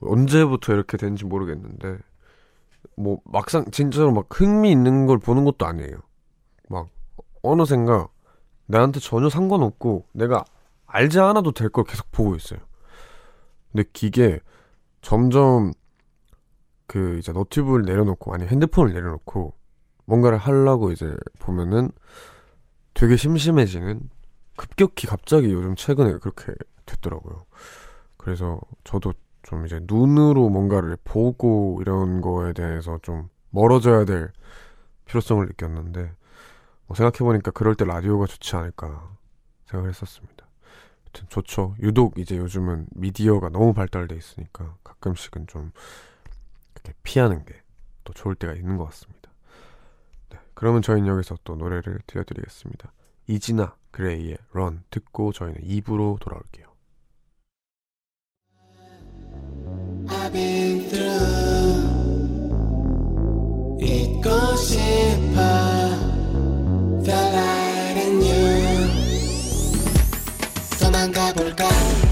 언제부터 0.00 0.74
이렇게 0.74 0.98
된지 0.98 1.24
모르겠는데, 1.24 1.98
뭐, 2.96 3.20
막상, 3.24 3.64
진짜로 3.70 4.12
막 4.12 4.26
흥미 4.30 4.70
있는 4.70 5.06
걸 5.06 5.18
보는 5.18 5.44
것도 5.44 5.66
아니에요. 5.66 5.98
막, 6.68 6.88
어느샌가, 7.42 8.08
나한테 8.66 9.00
전혀 9.00 9.28
상관없고, 9.28 10.06
내가 10.12 10.44
알지 10.86 11.20
않아도 11.20 11.52
될 11.52 11.70
걸 11.70 11.84
계속 11.84 12.10
보고 12.12 12.34
있어요. 12.34 12.60
근데 13.72 13.84
기계 13.92 14.40
점점 15.02 15.72
그 16.86 17.18
이제 17.18 17.32
너튜브를 17.32 17.84
내려놓고 17.84 18.32
아니 18.32 18.46
핸드폰을 18.46 18.94
내려놓고 18.94 19.52
뭔가를 20.06 20.38
하려고 20.38 20.90
이제 20.90 21.14
보면은 21.38 21.90
되게 22.94 23.16
심심해지는 23.16 24.08
급격히 24.56 25.06
갑자기 25.06 25.52
요즘 25.52 25.74
최근에 25.76 26.18
그렇게 26.18 26.52
됐더라고요. 26.86 27.44
그래서 28.16 28.58
저도 28.84 29.12
좀 29.42 29.66
이제 29.66 29.80
눈으로 29.82 30.48
뭔가를 30.48 30.96
보고 31.04 31.78
이런 31.80 32.20
거에 32.20 32.52
대해서 32.52 32.98
좀 33.02 33.28
멀어져야 33.50 34.04
될 34.04 34.30
필요성을 35.06 35.46
느꼈는데 35.46 36.12
뭐 36.86 36.96
생각해보니까 36.96 37.50
그럴 37.52 37.74
때 37.74 37.84
라디오가 37.84 38.26
좋지 38.26 38.56
않을까 38.56 39.16
생각을 39.66 39.90
했었습니다. 39.90 40.46
좋죠. 41.28 41.74
유독 41.80 42.18
이제 42.18 42.36
요즘은 42.36 42.86
미디어가 42.94 43.48
너무 43.48 43.72
발달돼 43.72 44.14
있으니까 44.14 44.76
가끔씩은 44.84 45.46
좀 45.46 45.72
이렇게 46.74 46.92
피하는 47.02 47.44
게 47.44 47.68
또 48.08 48.14
좋을 48.14 48.34
때가 48.34 48.54
있는 48.54 48.78
것 48.78 48.86
같습니다. 48.86 49.30
네, 50.30 50.38
그러면 50.54 50.80
저희는 50.80 51.06
여기서 51.08 51.36
또 51.44 51.56
노래를 51.56 52.00
들려드리겠습니다. 52.06 52.90
이지나 53.26 53.76
그레이의 53.90 54.38
런 54.52 54.82
듣고 54.88 55.32
저희는 55.32 55.60
2부로 55.60 56.18
돌아올게요. 56.18 56.67
I've 60.10 60.32
been 60.32 60.88
through 60.88 61.98
잊고 63.80 64.56
싶어 64.56 65.78
오원재 67.06 68.10
뮤지 71.38 72.07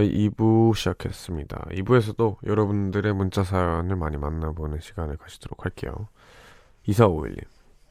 카의 0.00 0.30
2부 0.30 0.74
시작했습니다. 0.74 1.66
2부에서도 1.72 2.38
여러분들의 2.46 3.12
문자 3.12 3.44
사연을 3.44 3.96
많이 3.96 4.16
만나보는 4.16 4.80
시간을 4.80 5.18
가지도록 5.18 5.64
할게요. 5.64 6.08
2451님. 6.88 7.44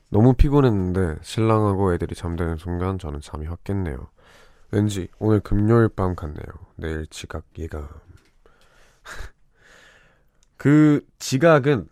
너무 0.10 0.34
피곤했는데 0.34 1.20
신랑하고 1.22 1.94
애들이 1.94 2.16
잠드는 2.16 2.58
순간 2.58 2.98
저는 2.98 3.22
잠이 3.22 3.46
확 3.46 3.64
깼네요. 3.64 4.10
왠지 4.72 5.08
오늘 5.20 5.40
금요일 5.40 5.90
밤 5.90 6.16
같네요. 6.16 6.48
내일 6.76 7.06
지각 7.08 7.46
예감. 7.58 7.88
그 10.58 11.06
지각은 11.20 11.88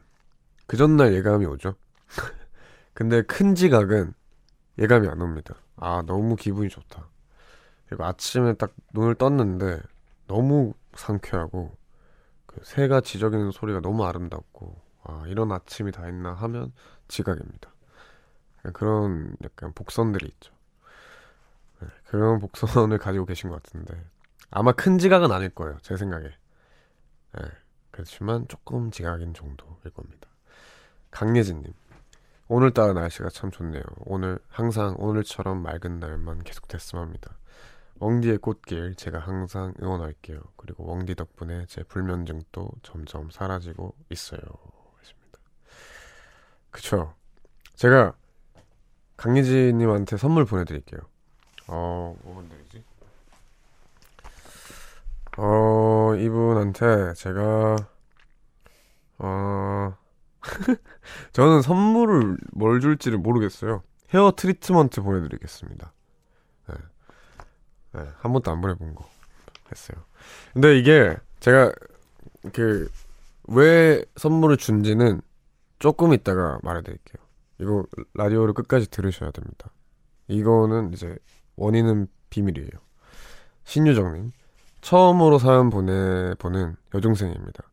그 0.66 0.78
전날 0.78 1.14
예감이 1.14 1.46
오죠. 1.46 1.76
근데 2.96 3.22
큰 3.22 3.54
지각은 3.54 4.14
예감이 4.80 5.08
안 5.08 5.22
옵니다. 5.22 5.56
아, 5.76 6.04
너무 6.08 6.36
기분이 6.36 6.70
좋다. 6.70 7.08
그리고 7.88 8.06
아침에 8.06 8.54
딱 8.54 8.74
눈을 8.94 9.16
떴는데 9.16 9.80
너무 10.28 10.74
상쾌하고 10.94 11.76
그 12.46 12.62
새가 12.64 13.02
지저귀는 13.02 13.52
소리가 13.52 13.80
너무 13.82 14.06
아름답고 14.06 14.76
아, 15.04 15.24
이런 15.28 15.52
아침이 15.52 15.92
다 15.92 16.08
있나 16.08 16.34
하면 16.34 16.74
지각입니다. 17.08 17.72
그런 18.74 19.36
약간 19.44 19.72
복선들이 19.74 20.28
있죠. 20.28 20.54
네, 21.80 21.88
그런 22.06 22.40
복선을 22.42 22.98
가지고 22.98 23.26
계신 23.26 23.50
것 23.50 23.62
같은데 23.64 24.04
아마 24.52 24.72
큰 24.72 24.98
지각은 24.98 25.32
아닐 25.32 25.50
거예요. 25.50 25.78
제 25.82 25.96
생각에. 25.96 26.26
네, 26.26 27.42
그렇지만 27.92 28.48
조금 28.48 28.92
지각인 28.92 29.34
정도일 29.34 29.94
겁니다. 29.94 30.28
강예진님. 31.12 31.74
오늘따라 32.50 32.94
날씨가 32.94 33.30
참 33.30 33.52
좋네요. 33.52 33.84
오늘 34.06 34.40
항상 34.48 34.96
오늘처럼 34.98 35.62
맑은 35.64 36.00
날만 36.00 36.44
계속됐으면 36.44 37.04
합니다. 37.04 37.38
웡디의 38.00 38.38
꽃길 38.40 38.96
제가 38.96 39.20
항상 39.20 39.74
응원할게요. 39.82 40.40
그리고 40.56 40.92
웡디 40.92 41.16
덕분에 41.16 41.66
제 41.68 41.84
불면증도 41.84 42.72
점점 42.84 43.30
사라지고 43.30 43.96
있어요. 44.10 44.40
했습니다. 45.00 45.40
그쵸. 46.72 47.14
제가 47.76 48.16
강예진님한테 49.18 50.18
선물 50.18 50.46
보내드릴게요. 50.46 51.02
어, 51.68 52.16
뭐면 52.24 52.50
되지? 52.50 52.84
어, 55.38 56.16
이분한테 56.16 57.14
제가, 57.14 57.76
어, 59.20 59.98
저는 61.34 61.62
선물을 61.62 62.38
뭘 62.54 62.80
줄지를 62.80 63.18
모르겠어요. 63.18 63.84
헤어 64.14 64.32
트리트먼트 64.36 65.02
보내드리겠습니다. 65.02 65.94
네. 67.98 68.04
네, 68.04 68.10
한 68.20 68.34
번도 68.34 68.52
안 68.52 68.62
보내본 68.62 68.96
거 68.96 69.06
했어요. 69.72 69.98
근데 70.54 70.78
이게 70.78 71.16
제가 71.40 71.72
그 72.54 72.90
왜 73.48 74.04
선물을 74.18 74.58
준지는 74.58 75.22
조금 75.80 76.14
있다가 76.14 76.60
말해드릴게요. 76.64 77.24
이거 77.60 77.86
라디오를 78.14 78.54
끝까지 78.54 78.90
들으셔야 78.90 79.32
됩니다. 79.32 79.72
이거는 80.28 80.94
이제 80.94 81.18
원인은 81.56 82.08
비밀이에요. 82.30 82.70
신유정님 83.64 84.32
처음으로 84.82 85.40
사연 85.40 85.70
보내보는 85.70 86.76
여중생입니다. 86.94 87.64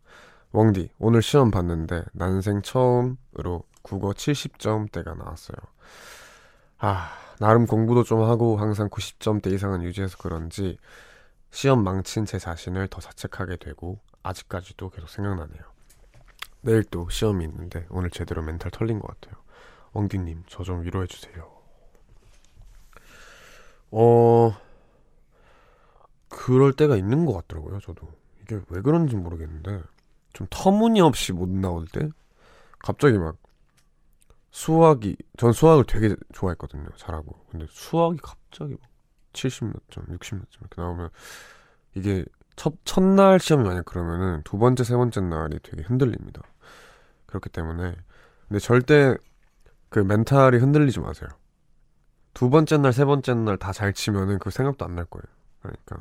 웡디 0.53 0.91
오늘 0.99 1.21
시험 1.23 1.51
봤는데 1.51 2.05
난생 2.13 2.63
처음으로 2.63 3.65
국어 3.83 4.11
70점대가 4.11 5.17
나왔어요. 5.17 5.57
아 6.79 7.11
나름 7.41 7.67
공부도 7.67 8.05
좀 8.05 8.23
하고 8.23 8.57
항상 8.57 8.89
90점대 8.89 9.53
이상은 9.53 9.83
유지해서 9.83 10.17
그런지 10.19 10.79
시험 11.51 11.83
망친 11.85 12.27
제 12.27 12.39
자신을 12.39 12.89
더 12.89 13.01
자책하게 13.01 13.57
되고 13.57 13.99
아직까지도 14.23 14.91
계속 14.91 15.09
생각나네요. 15.09 15.63
내일 16.63 16.83
또 16.85 17.09
시험이 17.11 17.45
있는데 17.45 17.87
오늘 17.91 18.11
제대로 18.11 18.43
멘탈 18.43 18.71
털린 18.71 18.99
것 18.99 19.09
같아요. 19.09 19.43
엉디님, 19.93 20.45
저 20.49 20.65
좀 20.65 20.83
위로해 20.83 21.07
주세요. 21.07 21.51
어, 23.91 24.57
그럴 26.29 26.73
때가 26.73 26.97
있는 26.97 27.27
것 27.27 27.33
같더라고요, 27.35 27.79
저도. 27.81 28.09
이게 28.43 28.61
왜 28.71 28.81
그런지 28.81 29.15
모르겠는데, 29.15 29.83
좀 30.33 30.47
터무니없이 30.51 31.33
못 31.33 31.49
나올 31.49 31.87
때, 31.87 32.09
갑자기 32.81 33.19
막, 33.19 33.37
수학이, 34.55 35.17
전 35.37 35.53
수학을 35.53 35.83
되게 35.85 36.15
좋아했거든요, 36.33 36.87
잘하고. 36.97 37.45
근데 37.51 37.67
수학이 37.69 38.19
갑자기 38.23 38.75
막 38.75 38.83
70몇 39.33 39.81
점, 39.91 40.05
60몇 40.07 40.49
점 40.49 40.61
이렇게 40.61 40.81
나오면, 40.81 41.11
이게 41.97 42.25
첫, 42.55 42.75
첫날 42.85 43.41
시험이 43.41 43.67
만약 43.67 43.85
그러면은 43.85 44.43
두 44.45 44.57
번째, 44.57 44.85
세 44.85 44.95
번째 44.95 45.23
날이 45.23 45.59
되게 45.61 45.83
흔들립니다. 45.83 46.41
그렇기 47.27 47.49
때문에. 47.49 47.97
근데 48.47 48.61
절대 48.61 49.17
그 49.89 49.99
멘탈이 49.99 50.59
흔들리지 50.59 51.01
마세요. 51.01 51.29
두 52.33 52.49
번째 52.49 52.79
날, 52.79 52.93
세 52.93 53.05
번째 53.05 53.35
날 53.35 53.59
다 53.59 53.73
잘 53.73 53.93
치면은 53.93 54.39
그 54.39 54.51
생각도 54.51 54.85
안 54.85 54.95
날 54.95 55.05
거예요. 55.07 55.25
그러니까 55.63 55.97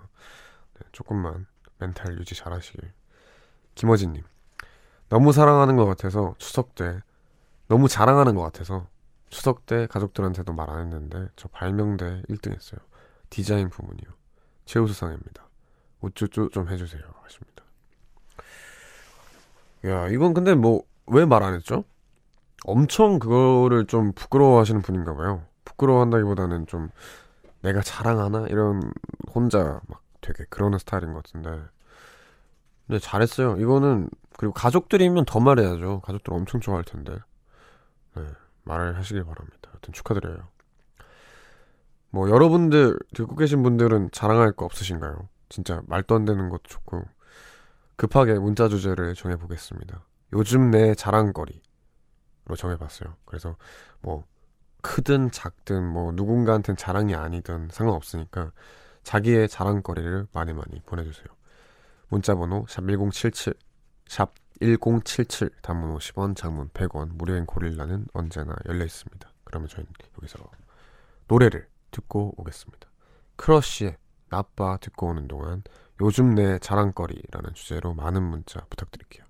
네, 0.75 0.85
조금만 0.91 1.47
멘탈 1.79 2.15
유지 2.19 2.35
잘 2.35 2.53
하시길. 2.53 2.91
김어진님. 3.73 4.23
너무 5.09 5.33
사랑하는 5.33 5.75
것 5.75 5.85
같아서 5.87 6.35
추석 6.37 6.75
때 6.75 7.01
너무 7.73 7.87
자랑하는 7.87 8.35
것 8.35 8.43
같아서 8.43 8.85
추석 9.29 9.65
때 9.65 9.87
가족들한테도 9.87 10.53
말 10.53 10.69
안 10.69 10.81
했는데 10.85 11.27
저 11.35 11.47
발명대 11.47 12.21
1등 12.29 12.53
했어요. 12.53 12.79
디자인 13.31 13.71
부문이요. 13.71 14.11
최우수상입니다. 14.65 15.49
우쭈쭈 16.01 16.49
좀 16.53 16.69
해주세요. 16.69 17.01
하십니다. 17.23 17.63
야, 19.87 20.07
이건 20.09 20.35
근데 20.35 20.53
뭐, 20.53 20.83
왜 21.07 21.25
말 21.25 21.41
안 21.41 21.55
했죠? 21.55 21.83
엄청 22.63 23.17
그거를 23.17 23.87
좀 23.87 24.11
부끄러워하시는 24.13 24.83
분인가 24.83 25.15
봐요. 25.15 25.43
부끄러워한다기보다는 25.65 26.67
좀 26.67 26.91
내가 27.63 27.81
자랑하나? 27.81 28.45
이런 28.49 28.93
혼자 29.33 29.81
막 29.87 30.03
되게 30.21 30.43
그러는 30.51 30.77
스타일인 30.77 31.13
것 31.13 31.23
같은데. 31.23 31.59
근데 32.85 32.99
잘했어요. 32.99 33.57
이거는, 33.57 34.09
그리고 34.37 34.53
가족들이면 34.53 35.25
더 35.25 35.39
말해야죠. 35.39 36.01
가족들 36.01 36.33
엄청 36.35 36.61
좋아할 36.61 36.83
텐데. 36.83 37.17
네, 38.15 38.23
말을 38.63 38.97
하시길 38.97 39.23
바랍니다. 39.23 39.69
하여튼 39.71 39.93
축하드려요. 39.93 40.47
뭐, 42.09 42.29
여러분들, 42.29 42.97
듣고 43.15 43.35
계신 43.35 43.63
분들은 43.63 44.11
자랑할 44.11 44.51
거 44.51 44.65
없으신가요? 44.65 45.29
진짜 45.49 45.81
말도 45.87 46.15
안 46.15 46.25
되는 46.25 46.49
것도 46.49 46.63
좋고 46.65 47.03
급하게 47.95 48.33
문자 48.39 48.67
주제를 48.67 49.13
정해보겠습니다. 49.13 50.03
요즘 50.33 50.71
내 50.71 50.95
자랑거리로 50.95 51.61
정해봤어요. 52.57 53.15
그래서 53.25 53.55
뭐 54.01 54.23
크든 54.81 55.31
작든 55.31 55.83
뭐 55.87 56.11
누군가한테는 56.11 56.75
자랑이 56.75 57.13
아니든 57.15 57.69
상관없으니까 57.71 58.51
자기의 59.03 59.47
자랑거리를 59.47 60.27
많이 60.33 60.53
많이 60.53 60.81
보내주세요. 60.81 61.27
문자번호 62.09 62.65
샵 62.67 62.81
1077 62.83 63.55
샵 64.07 64.33
1077 64.63 65.49
단문 65.61 65.93
50원 65.95 66.35
장문 66.35 66.69
100원 66.69 67.15
무료인 67.15 67.45
고릴라는 67.45 68.07
언제나 68.13 68.55
열려 68.67 68.85
있습니다. 68.85 69.29
그러면 69.43 69.67
저희는 69.67 69.91
여기서 70.17 70.39
노래를 71.27 71.67
듣고 71.91 72.33
오겠습니다. 72.37 72.89
크러쉬의 73.35 73.97
나빠 74.29 74.77
듣고 74.77 75.07
오는 75.09 75.27
동안 75.27 75.63
요즘 76.01 76.33
내 76.35 76.57
자랑거리라는 76.59 77.53
주제로 77.53 77.93
많은 77.93 78.23
문자 78.23 78.61
부탁드릴게요. 78.69 79.25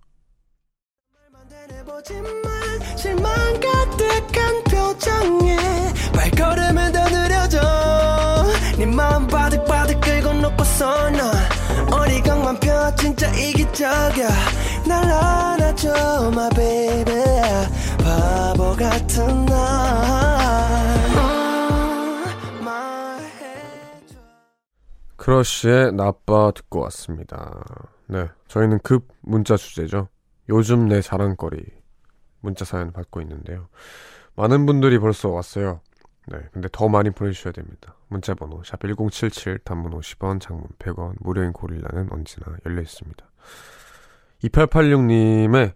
어리광만 12.23 12.59
펴 12.59 12.95
진짜 12.95 13.27
이기적이야 13.35 14.27
날 14.87 15.11
안아줘 15.11 16.31
my 16.31 16.49
baby 16.55 17.23
바보 17.99 18.75
같은 18.75 19.45
날 19.45 21.03
크러쉬의 25.15 25.93
나빠 25.93 26.51
듣고 26.51 26.81
왔습니다. 26.81 27.63
네, 28.07 28.27
저희는 28.49 28.79
급 28.83 29.07
문자 29.21 29.55
주제죠. 29.55 30.09
요즘 30.49 30.89
내 30.89 30.99
자랑거리 31.01 31.63
문자 32.41 32.65
사연 32.65 32.91
받고 32.91 33.21
있는데요. 33.21 33.69
많은 34.35 34.65
분들이 34.65 34.99
벌써 34.99 35.29
왔어요. 35.29 35.79
네, 36.27 36.37
근데 36.51 36.69
더 36.71 36.87
많이 36.87 37.09
보내주셔야 37.09 37.51
됩니다. 37.51 37.95
문자 38.07 38.33
번호 38.33 38.61
샵1077 38.61 39.63
단문 39.63 39.91
50원 39.99 40.39
장문 40.39 40.67
100원 40.79 41.15
무료인 41.19 41.51
고릴라는 41.51 42.09
언제나 42.11 42.55
열려 42.65 42.81
있습니다. 42.81 43.25
2886님의 44.43 45.73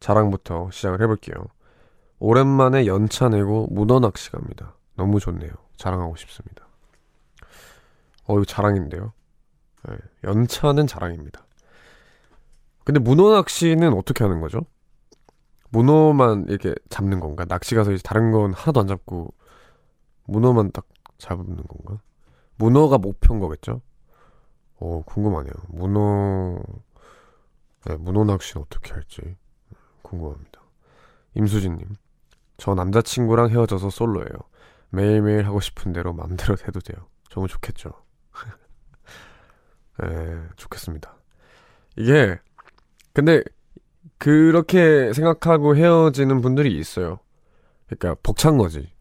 자랑부터 0.00 0.70
시작을 0.70 1.02
해볼게요. 1.02 1.36
오랜만에 2.20 2.86
연차 2.86 3.28
내고 3.28 3.66
문어 3.70 4.00
낚시 4.00 4.30
갑니다. 4.30 4.74
너무 4.96 5.20
좋네요. 5.20 5.50
자랑하고 5.76 6.16
싶습니다. 6.16 6.66
어, 8.24 8.34
이거 8.34 8.44
자랑인데요. 8.44 9.12
네, 9.88 9.96
연차는 10.24 10.86
자랑입니다. 10.86 11.44
근데 12.84 13.00
문어 13.00 13.32
낚시는 13.32 13.92
어떻게 13.92 14.24
하는 14.24 14.40
거죠? 14.40 14.62
문어만 15.70 16.46
이렇게 16.48 16.74
잡는 16.88 17.20
건가? 17.20 17.44
낚시 17.44 17.74
가서 17.74 17.92
이제 17.92 18.02
다른 18.02 18.32
건 18.32 18.52
하나도 18.54 18.80
안 18.80 18.86
잡고 18.86 19.34
문어만 20.28 20.70
딱 20.72 20.86
잡는 21.16 21.56
건가? 21.56 22.00
문어가 22.56 22.98
목표인 22.98 23.40
거겠죠? 23.40 23.80
어, 24.76 25.02
궁금하네요. 25.06 25.52
문어, 25.68 26.60
네, 27.86 27.96
문어 27.96 28.24
낚시는 28.24 28.64
어떻게 28.64 28.92
할지 28.92 29.36
궁금합니다. 30.02 30.60
임수진님, 31.34 31.88
저 32.56 32.74
남자친구랑 32.74 33.50
헤어져서 33.50 33.90
솔로예요. 33.90 34.28
매일매일 34.90 35.46
하고 35.46 35.60
싶은 35.60 35.92
대로 35.92 36.12
마음대로 36.12 36.56
해도 36.66 36.80
돼요. 36.80 37.06
정말 37.30 37.48
좋겠죠? 37.48 37.90
네, 40.00 40.42
좋겠습니다. 40.56 41.16
이게, 41.96 42.38
근데, 43.12 43.42
그렇게 44.18 45.12
생각하고 45.12 45.76
헤어지는 45.76 46.40
분들이 46.40 46.76
있어요. 46.78 47.18
그러니까, 47.86 48.16
벅찬 48.22 48.58
거지. 48.58 48.92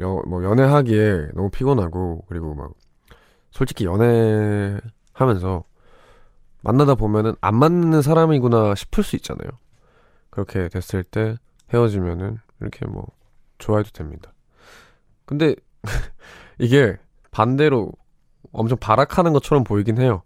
여, 0.00 0.22
뭐, 0.26 0.42
연애하기에 0.44 1.28
너무 1.34 1.50
피곤하고, 1.50 2.24
그리고 2.28 2.54
막, 2.54 2.72
솔직히 3.50 3.84
연애하면서, 3.84 5.64
만나다 6.62 6.96
보면은 6.96 7.34
안 7.40 7.54
맞는 7.54 8.02
사람이구나 8.02 8.74
싶을 8.74 9.04
수 9.04 9.14
있잖아요. 9.16 9.48
그렇게 10.30 10.68
됐을 10.68 11.04
때 11.04 11.36
헤어지면은 11.72 12.38
이렇게 12.60 12.84
뭐 12.86 13.06
좋아해도 13.58 13.90
됩니다. 13.90 14.32
근데 15.24 15.54
이게 16.58 16.96
반대로 17.30 17.92
엄청 18.52 18.78
발악하는 18.78 19.32
것처럼 19.32 19.62
보이긴 19.62 20.00
해요. 20.00 20.22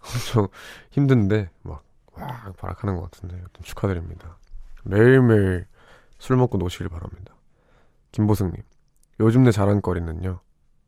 엄청 0.00 0.48
힘든데 0.90 1.50
막 1.62 1.82
와, 2.12 2.52
발악하는 2.58 2.96
것 2.96 3.10
같은데 3.10 3.42
축하드립니다. 3.62 4.38
매일매일 4.84 5.66
술 6.18 6.36
먹고 6.36 6.58
노시길 6.58 6.88
바랍니다. 6.88 7.34
김보승님, 8.12 8.62
요즘 9.20 9.44
내 9.44 9.52
자랑거리는요, 9.52 10.40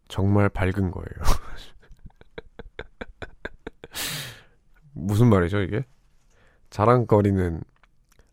정말 0.09 0.49
밝은 0.49 0.91
거예요. 0.91 1.21
무슨 4.93 5.29
말이죠, 5.29 5.61
이게? 5.61 5.85
자랑거리는 6.71 7.63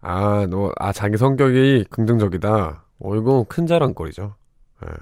아, 0.02 0.48
너, 0.50 0.72
아, 0.78 0.94
자기 0.94 1.18
성격이 1.18 1.86
긍정적이다. 1.90 2.86
어, 3.00 3.16
이거 3.16 3.46
큰 3.50 3.68
자랑거리죠. 3.68 4.36
예. 4.84 4.88
네. 4.88 4.94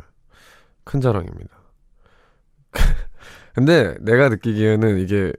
큰 0.86 1.02
자랑입니다. 1.02 1.56
근데 3.54 3.96
내가 4.02 4.30
느끼기에는 4.30 4.98
이게, 5.00 5.34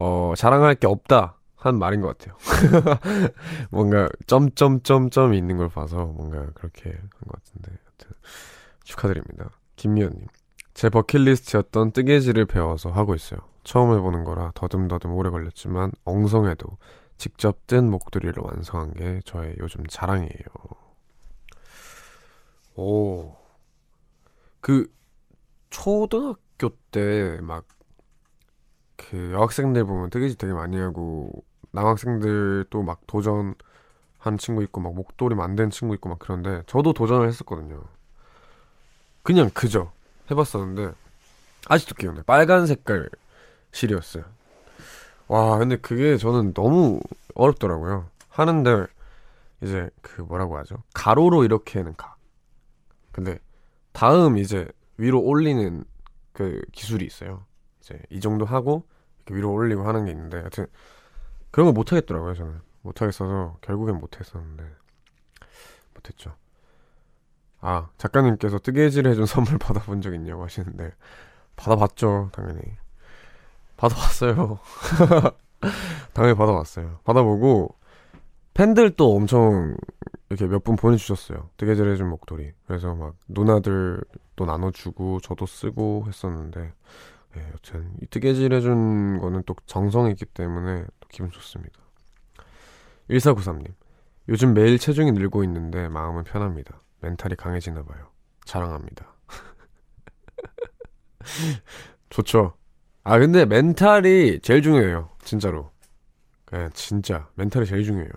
어, 0.00 0.34
자랑할 0.36 0.74
게 0.74 0.86
없다. 0.86 1.38
한 1.56 1.78
말인 1.78 2.00
것 2.00 2.18
같아요. 2.18 2.36
뭔가, 3.70 4.08
점점점점이 4.26 5.38
있는 5.38 5.56
걸 5.58 5.68
봐서 5.68 6.06
뭔가 6.06 6.46
그렇게 6.54 6.90
한 6.90 7.08
것 7.28 7.44
같은데. 7.44 7.72
축하드립니다. 8.84 9.50
김미연님. 9.76 10.26
제 10.74 10.88
버킷리스트였던 10.88 11.92
뜨개질을 11.92 12.46
배워서 12.46 12.90
하고 12.90 13.14
있어요. 13.14 13.40
처음 13.64 13.94
해보는 13.94 14.24
거라 14.24 14.52
더듬더듬 14.54 15.12
오래 15.14 15.30
걸렸지만 15.30 15.92
엉성해도 16.04 16.66
직접 17.18 17.66
뜬 17.66 17.90
목도리를 17.90 18.34
완성한 18.36 18.94
게 18.94 19.20
저의 19.24 19.54
요즘 19.58 19.84
자랑이에요. 19.86 20.32
오. 22.74 23.36
그, 24.60 24.92
초등학교 25.70 26.70
때 26.90 27.38
막, 27.42 27.66
그 28.96 29.32
여학생들 29.32 29.84
보면 29.84 30.10
뜨개질 30.10 30.36
되게 30.38 30.52
많이 30.52 30.78
하고, 30.78 31.30
남학생들 31.72 32.66
또막 32.70 33.06
도전 33.06 33.54
한 34.22 34.38
친구 34.38 34.62
있고, 34.62 34.80
막 34.80 34.94
목도리 34.94 35.34
만든 35.34 35.70
친구 35.70 35.94
있고 35.94 36.08
막 36.08 36.18
그런데, 36.18 36.62
저도 36.66 36.92
도전을 36.92 37.26
했었거든요. 37.28 37.82
그냥 39.22 39.50
그저 39.52 39.92
해봤었는데, 40.30 40.92
아직도 41.68 41.94
기억나요. 41.96 42.22
빨간 42.24 42.66
색깔 42.66 43.08
실이었어요. 43.72 44.24
와, 45.28 45.58
근데 45.58 45.76
그게 45.76 46.16
저는 46.16 46.54
너무 46.54 47.00
어렵더라고요. 47.34 48.06
하는데, 48.28 48.86
이제 49.62 49.90
그 50.02 50.22
뭐라고 50.22 50.58
하죠? 50.58 50.82
가로로 50.94 51.44
이렇게는 51.44 51.94
가. 51.96 52.16
근데 53.12 53.38
다음 53.92 54.38
이제 54.38 54.68
위로 54.96 55.20
올리는 55.20 55.84
그 56.32 56.62
기술이 56.72 57.04
있어요. 57.06 57.44
이제 57.80 57.98
이 58.10 58.20
정도 58.20 58.44
하고 58.44 58.84
이렇게 59.18 59.36
위로 59.36 59.52
올리고 59.52 59.84
하는 59.86 60.04
게 60.04 60.10
있는데 60.10 60.38
하여튼 60.38 60.66
그런 61.52 61.66
거 61.66 61.72
못 61.72 61.92
하겠더라고요, 61.92 62.34
저는. 62.34 62.60
못 62.82 63.00
하겠어서 63.00 63.56
결국엔 63.60 63.98
못 63.98 64.18
했었는데 64.20 64.64
못 65.94 66.08
했죠. 66.08 66.34
아, 67.60 67.88
작가님께서 67.96 68.58
뜨개질 68.58 69.06
해준 69.06 69.24
선물 69.26 69.58
받아본 69.58 70.00
적 70.02 70.14
있냐고 70.14 70.42
하시는데 70.44 70.92
받아봤죠, 71.56 72.30
당연히. 72.32 72.60
받아봤어요. 73.76 74.58
당연히 76.12 76.36
받아봤어요. 76.36 77.00
받아보고 77.04 77.76
팬들도 78.54 79.14
엄청 79.16 79.76
이렇게 80.28 80.46
몇 80.46 80.64
분 80.64 80.76
보내주셨어요. 80.76 81.50
뜨개질 81.56 81.88
해준 81.90 82.08
목도리. 82.08 82.52
그래서 82.66 82.94
막 82.94 83.14
누나들도 83.28 84.44
나눠주고 84.46 85.20
저도 85.20 85.46
쓰고 85.46 86.04
했었는데 86.08 86.72
예, 87.36 87.48
여튼 87.52 87.92
이 88.02 88.06
뜨개질 88.06 88.52
해준 88.52 89.18
거는 89.20 89.42
또 89.46 89.54
정성이 89.66 90.10
있기 90.12 90.26
때문에 90.26 90.84
또 91.00 91.08
기분 91.08 91.30
좋습니다. 91.30 91.81
1493님 93.12 93.74
요즘 94.28 94.54
매일 94.54 94.78
체중이 94.78 95.12
늘고 95.12 95.44
있는데 95.44 95.88
마음은 95.88 96.24
편합니다. 96.24 96.80
멘탈이 97.00 97.34
강해지나 97.36 97.82
봐요. 97.82 98.10
자랑합니다. 98.44 99.14
좋죠. 102.10 102.54
아 103.04 103.18
근데 103.18 103.44
멘탈이 103.44 104.40
제일 104.40 104.62
중요해요. 104.62 105.10
진짜로. 105.24 105.72
네, 106.52 106.68
진짜 106.74 107.28
멘탈이 107.34 107.66
제일 107.66 107.84
중요해요. 107.84 108.12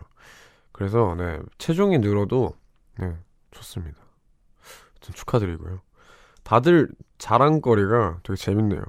그래서 0.72 1.16
네 1.18 1.40
체중이 1.58 2.00
늘어도 2.00 2.56
네 3.00 3.16
좋습니다. 3.52 3.98
좀 5.00 5.14
축하드리고요. 5.16 5.82
다들 6.44 6.90
자랑거리가 7.18 8.20
되게 8.24 8.36
재밌네요. 8.38 8.84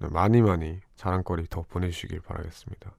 네, 0.00 0.08
많이 0.08 0.42
많이 0.42 0.80
자랑거리 0.96 1.46
더 1.48 1.62
보내주시길 1.62 2.20
바라겠습니다. 2.20 2.90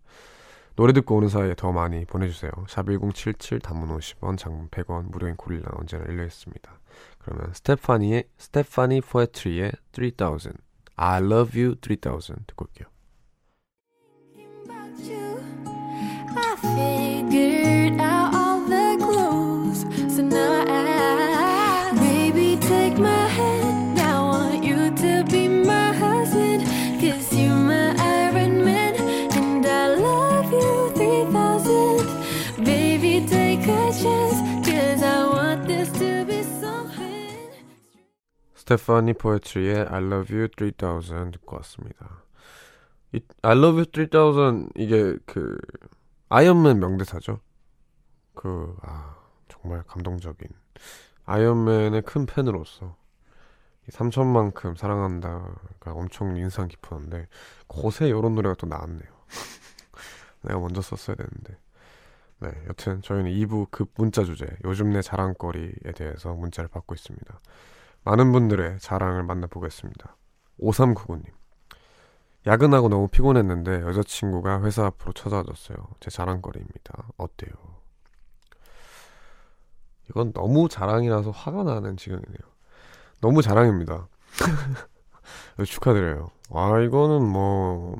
노래 0.80 0.94
듣고 0.94 1.18
오는 1.18 1.28
사이에 1.28 1.56
더 1.58 1.74
많이 1.74 2.06
보내주세요. 2.06 2.50
샵 2.70 2.86
1077 2.86 3.60
단문 3.60 3.89
50원, 3.98 4.38
장문 4.38 4.70
100원, 4.70 5.12
무료인 5.12 5.36
고릴라 5.36 5.70
언제나 5.74 6.06
열려있습니다. 6.06 6.80
그러면 7.18 7.54
스테파니의 7.54 8.24
스테파니 8.38 9.02
포에트리의 9.02 9.74
3000 9.92 10.54
I 10.96 11.22
love 11.22 11.62
you 11.62 11.76
3000 11.82 12.46
듣고 12.48 12.63
올게요. 12.63 12.88
스테파니 38.69 39.13
포에트리의 39.13 39.88
I 39.89 40.03
Love 40.03 40.38
You 40.38 40.47
3000 40.77 41.32
듣고 41.32 41.55
왔습니다. 41.55 42.23
이 43.12 43.19
I 43.41 43.58
Love 43.58 43.84
You 43.84 44.08
3000 44.12 44.69
이게 44.75 45.17
그 45.25 45.58
아이언맨 46.29 46.79
명대사죠. 46.79 47.39
그 48.36 48.77
아, 48.84 49.15
정말 49.47 49.82
감동적인 49.88 50.49
아이언맨의 51.25 52.03
큰 52.03 52.27
팬으로서 52.27 52.95
3천만큼 53.89 54.77
사랑한다가 54.77 55.93
엄청 55.93 56.38
인상 56.38 56.67
깊었는데 56.67 57.27
곳에 57.67 58.08
이런 58.08 58.36
노래가 58.36 58.53
또 58.53 58.67
나왔네요. 58.67 59.10
내가 60.45 60.60
먼저 60.60 60.82
썼어야 60.82 61.15
되는데. 61.15 61.58
네, 62.41 62.51
여튼 62.67 63.01
저희는 63.01 63.32
2부 63.32 63.71
급 63.71 63.91
문자 63.95 64.23
주제 64.23 64.45
요즘 64.63 64.91
내 64.91 65.01
자랑거리에 65.01 65.91
대해서 65.95 66.34
문자를 66.36 66.69
받고 66.69 66.93
있습니다. 66.93 67.41
많은 68.04 68.32
분들의 68.32 68.80
자랑을 68.80 69.24
만나보겠습니다. 69.24 70.16
5399님. 70.62 71.26
야근하고 72.48 72.90
너무 72.90 73.08
피곤했는데 73.10 73.82
여자친구가 73.82 74.64
회사 74.64 74.86
앞으로 74.86 75.14
찾아와줬어요. 75.14 75.78
제 76.00 76.10
자랑거리입니다. 76.10 77.10
어때요? 77.18 77.52
이건 80.10 80.34
너무 80.34 80.70
자랑이라서 80.70 81.32
화가 81.32 81.64
나는 81.64 81.98
지경이네요. 81.98 82.50
너무 83.22 83.42
자랑입니다. 83.42 84.08
축하드려요. 85.66 86.32
아, 86.52 86.80
이거는 86.80 87.28
뭐, 87.28 87.96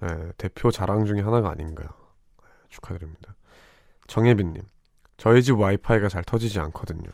네, 0.00 0.32
대표 0.36 0.70
자랑 0.70 1.06
중에 1.06 1.20
하나가 1.20 1.50
아닌가. 1.50 1.84
네, 1.84 2.48
축하드립니다. 2.68 3.34
정혜빈님, 4.08 4.62
저희 5.16 5.42
집 5.42 5.58
와이파이가 5.58 6.08
잘 6.08 6.24
터지지 6.24 6.58
않거든요. 6.60 7.08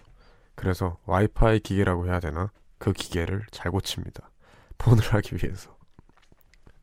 그래서 0.56 0.98
와이파이 1.06 1.60
기계라고 1.60 2.06
해야 2.06 2.18
되나? 2.18 2.50
그 2.78 2.92
기계를 2.92 3.44
잘 3.52 3.70
고칩니다. 3.70 4.30
폰을 4.78 5.04
하기 5.14 5.36
위해서. 5.36 5.76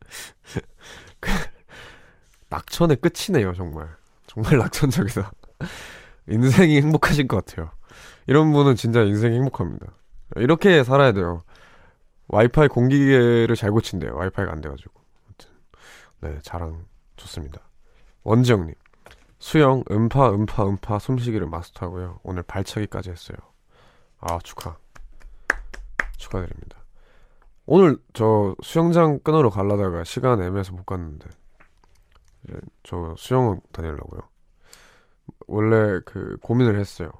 낙천의 2.49 2.97
끝이네요, 2.97 3.53
정말. 3.53 3.89
정말 4.27 4.57
낙천적이다. 4.57 5.31
인생이 6.29 6.81
행복하신 6.81 7.27
것 7.27 7.43
같아요. 7.43 7.71
이런 8.27 8.53
분은 8.53 8.75
진짜 8.75 9.01
인생이 9.01 9.35
행복합니다. 9.35 9.87
이렇게 10.37 10.83
살아야 10.83 11.11
돼요. 11.11 11.41
와이파이 12.27 12.67
공기계를 12.67 13.55
잘 13.55 13.71
고친대요. 13.71 14.15
와이파이가 14.15 14.51
안 14.51 14.61
돼가지고. 14.61 14.93
네, 16.21 16.39
자랑 16.41 16.85
좋습니다. 17.17 17.61
원지영님. 18.23 18.73
수영, 19.39 19.83
음파, 19.91 20.31
음파, 20.31 20.65
음파, 20.65 20.99
숨쉬기를 20.99 21.47
마스터하고요. 21.47 22.19
오늘 22.23 22.43
발차기까지 22.43 23.11
했어요. 23.11 23.37
아, 24.25 24.39
축하. 24.39 24.77
축하드립니다. 26.17 26.77
오늘 27.65 27.97
저 28.13 28.55
수영장 28.63 29.19
끊으러 29.19 29.49
가려다가 29.49 30.03
시간 30.05 30.41
애매해서 30.41 30.71
못 30.73 30.85
갔는데. 30.85 31.27
저 32.83 33.15
수영은 33.17 33.59
다니려고요. 33.71 34.21
원래 35.47 35.99
그 36.05 36.37
고민을 36.41 36.79
했어요. 36.79 37.11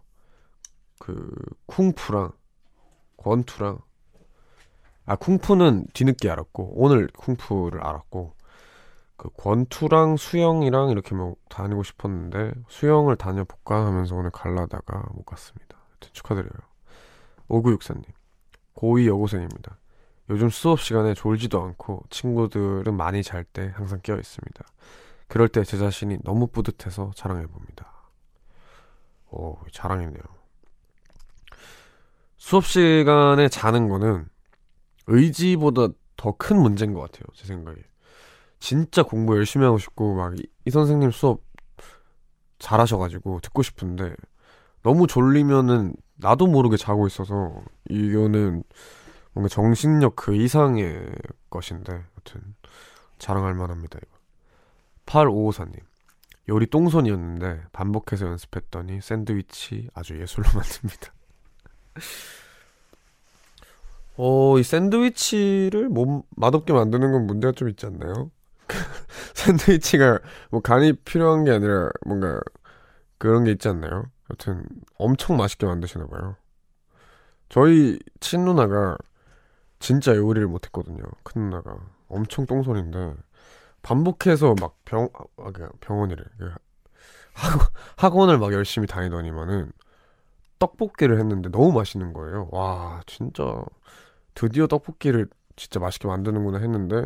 그 0.99 1.29
쿵푸랑 1.65 2.31
권투랑 3.17 3.79
아 5.05 5.15
쿵푸는 5.17 5.87
뒤늦게 5.93 6.29
알았고 6.29 6.73
오늘 6.75 7.07
쿵푸를 7.07 7.85
알았고 7.85 8.33
그 9.17 9.29
권투랑 9.37 10.15
수영이랑 10.17 10.89
이렇게 10.89 11.15
뭐 11.15 11.35
다니고 11.49 11.83
싶었는데 11.83 12.53
수영을 12.69 13.17
다녀볼까 13.17 13.85
하면서 13.85 14.15
오늘 14.15 14.31
갈라다가 14.31 15.03
못 15.13 15.25
갔습니다. 15.25 15.77
축하드려요. 16.13 16.72
5964님 17.49 18.05
고2 18.75 19.07
여고생입니다. 19.07 19.77
요즘 20.29 20.49
수업 20.49 20.79
시간에 20.81 21.13
졸지도 21.13 21.61
않고 21.61 22.03
친구들은 22.09 22.95
많이 22.95 23.23
잘 23.23 23.43
때 23.43 23.71
항상 23.75 23.99
깨어 24.01 24.17
있습니다. 24.17 24.65
그럴 25.27 25.47
때 25.49 25.63
제 25.63 25.77
자신이 25.77 26.19
너무 26.23 26.47
뿌듯해서 26.47 27.11
자랑해 27.15 27.45
봅니다. 27.45 27.91
오, 29.31 29.57
자랑이네요. 29.71 30.21
수업 32.37 32.65
시간에 32.65 33.47
자는 33.49 33.87
거는 33.89 34.27
의지보다 35.07 35.87
더 36.15 36.33
큰 36.37 36.61
문제인 36.61 36.93
것 36.93 37.01
같아요. 37.01 37.23
제 37.33 37.45
생각에. 37.47 37.77
진짜 38.59 39.03
공부 39.03 39.35
열심히 39.35 39.65
하고 39.65 39.77
싶고, 39.77 40.15
막, 40.15 40.37
이, 40.37 40.45
이 40.65 40.69
선생님 40.69 41.11
수업 41.11 41.41
잘하셔가지고 42.59 43.41
듣고 43.41 43.61
싶은데, 43.61 44.15
너무 44.83 45.07
졸리면은 45.07 45.93
나도 46.15 46.47
모르게 46.47 46.77
자고 46.77 47.07
있어서, 47.07 47.63
이거는 47.89 48.63
뭔가 49.33 49.49
정신력 49.49 50.15
그 50.15 50.35
이상의 50.35 51.11
것인데, 51.49 51.91
아무튼, 51.93 52.55
자랑할 53.17 53.53
만합니다, 53.53 53.99
이거. 54.01 54.17
8554님. 55.05 55.79
요리 56.49 56.67
똥손이었는데 56.67 57.63
반복해서 57.71 58.27
연습했더니 58.27 58.99
샌드위치 59.01 59.89
아주 59.93 60.19
예술로 60.19 60.45
만듭니다. 60.53 61.13
어, 64.15 64.59
이 64.59 64.63
샌드위치를 64.63 65.89
몸 65.89 66.23
맛없게 66.35 66.73
만드는 66.73 67.11
건 67.11 67.25
문제가 67.25 67.51
좀 67.53 67.69
있지 67.69 67.85
않나요? 67.85 68.29
샌드위치가 69.33 70.19
뭐 70.51 70.61
간이 70.61 70.93
필요한 70.93 71.45
게 71.45 71.51
아니라 71.51 71.89
뭔가 72.05 72.39
그런 73.17 73.43
게 73.43 73.51
있지 73.51 73.69
않나요? 73.69 74.05
여튼 74.29 74.65
엄청 74.97 75.37
맛있게 75.37 75.65
만드시나 75.65 76.07
봐요. 76.07 76.35
저희 77.49 77.99
친누나가 78.19 78.97
진짜 79.79 80.15
요리를 80.15 80.47
못했거든요. 80.47 81.03
큰 81.23 81.49
누나가 81.49 81.77
엄청 82.07 82.45
똥손인데 82.45 83.15
반복해서 83.81 84.55
막 84.59 84.77
병, 84.85 85.09
아, 85.37 85.51
병원이래. 85.81 86.23
그 86.37 86.51
학원, 87.33 87.67
학원을 87.97 88.37
막 88.37 88.53
열심히 88.53 88.87
다니더니만은 88.87 89.71
떡볶이를 90.59 91.19
했는데 91.19 91.49
너무 91.49 91.73
맛있는 91.73 92.13
거예요. 92.13 92.47
와, 92.51 93.01
진짜 93.05 93.43
드디어 94.33 94.67
떡볶이를 94.67 95.27
진짜 95.55 95.79
맛있게 95.79 96.07
만드는구나 96.07 96.59
했는데 96.59 97.05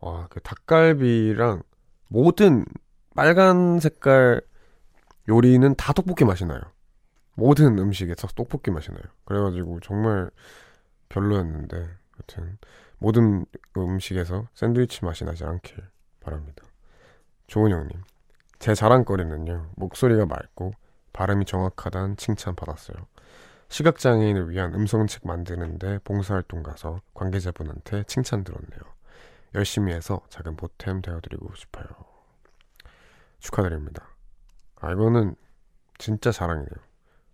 와, 0.00 0.26
그 0.30 0.40
닭갈비랑 0.40 1.62
모든 2.08 2.64
빨간 3.14 3.80
색깔 3.80 4.40
요리는 5.28 5.74
다 5.74 5.92
떡볶이 5.92 6.24
맛이 6.24 6.44
나요. 6.46 6.60
모든 7.34 7.78
음식에서 7.78 8.28
떡볶이 8.28 8.70
맛이 8.70 8.90
나요. 8.90 9.02
그래가지고 9.24 9.80
정말 9.80 10.30
별로였는데, 11.08 11.88
여튼 12.20 12.58
모든 12.98 13.44
음식에서 13.76 14.48
샌드위치 14.54 15.04
맛이 15.04 15.24
나지 15.24 15.44
않길 15.44 15.84
바랍니다. 16.20 16.64
조은영님, 17.46 18.02
제 18.58 18.74
자랑거리는요, 18.74 19.70
목소리가 19.76 20.26
맑고 20.26 20.72
발음이 21.12 21.44
정확하다는 21.44 22.16
칭찬 22.16 22.54
받았어요. 22.54 22.96
시각장애인을 23.68 24.50
위한 24.50 24.74
음성책 24.74 25.26
만드는데 25.26 25.98
봉사활동 26.04 26.62
가서 26.62 27.00
관계자분한테 27.14 28.04
칭찬 28.04 28.42
들었네요. 28.44 28.80
열심히 29.54 29.92
해서 29.92 30.20
작은 30.30 30.56
보탬 30.56 31.02
되어드리고 31.02 31.54
싶어요. 31.54 31.86
축하드립니다. 33.38 34.08
아, 34.80 34.92
이거는 34.92 35.34
진짜 35.98 36.30
자랑이네요. 36.30 36.68